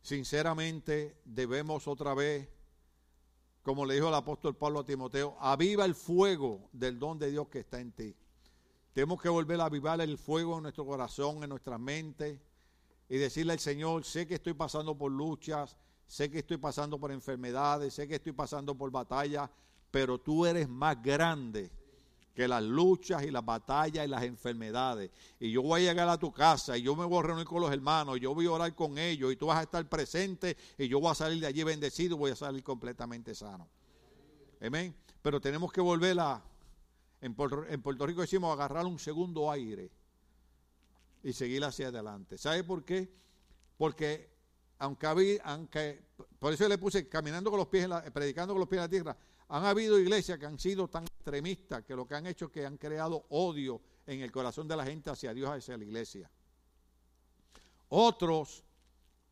[0.00, 2.48] sinceramente debemos otra vez
[3.64, 7.48] como le dijo el apóstol Pablo a Timoteo, aviva el fuego del don de Dios
[7.48, 8.14] que está en ti.
[8.92, 12.38] Tenemos que volver a avivar el fuego en nuestro corazón, en nuestra mente,
[13.08, 17.10] y decirle al Señor, sé que estoy pasando por luchas, sé que estoy pasando por
[17.10, 19.48] enfermedades, sé que estoy pasando por batallas,
[19.90, 21.70] pero tú eres más grande
[22.34, 25.10] que las luchas y las batallas y las enfermedades.
[25.38, 27.60] Y yo voy a llegar a tu casa y yo me voy a reunir con
[27.60, 30.88] los hermanos, yo voy a orar con ellos y tú vas a estar presente y
[30.88, 33.68] yo voy a salir de allí bendecido, voy a salir completamente sano.
[34.60, 34.94] Amén.
[35.22, 36.42] Pero tenemos que volver a,
[37.20, 39.90] en Puerto, Rico decimos, agarrar un segundo aire
[41.22, 42.36] y seguir hacia adelante.
[42.36, 43.10] ¿Sabe por qué?
[43.78, 44.34] Porque
[44.78, 46.04] aunque, aunque
[46.38, 49.16] por eso le puse caminando con los pies, predicando con los pies en la tierra,
[49.48, 52.66] han habido iglesias que han sido tan extremistas que lo que han hecho es que
[52.66, 56.30] han creado odio en el corazón de la gente hacia Dios, hacia la iglesia.
[57.88, 58.64] Otros,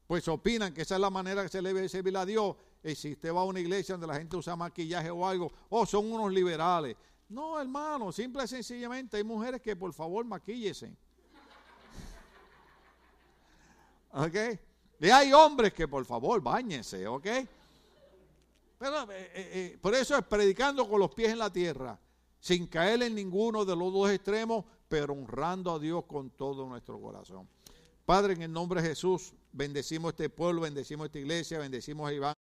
[0.07, 2.57] pues opinan que esa es la manera que se le debe servir a Dios.
[2.85, 5.87] Y si usted va a una iglesia donde la gente usa maquillaje o algo, oh,
[5.87, 6.97] son unos liberales.
[7.29, 10.95] No, hermano, simple y sencillamente hay mujeres que por favor maquíllese.
[14.13, 14.37] ¿Ok?
[15.01, 17.27] Y hay hombres que por favor bañense, ¿ok?
[18.83, 21.97] Pero, eh, eh, eh, por eso es predicando con los pies en la tierra,
[22.41, 27.01] sin caer en ninguno de los dos extremos, pero honrando a Dios con todo nuestro
[27.01, 27.49] corazón.
[28.05, 32.35] Padre, en el nombre de Jesús, bendecimos este pueblo, bendecimos esta iglesia, bendecimos a Iván.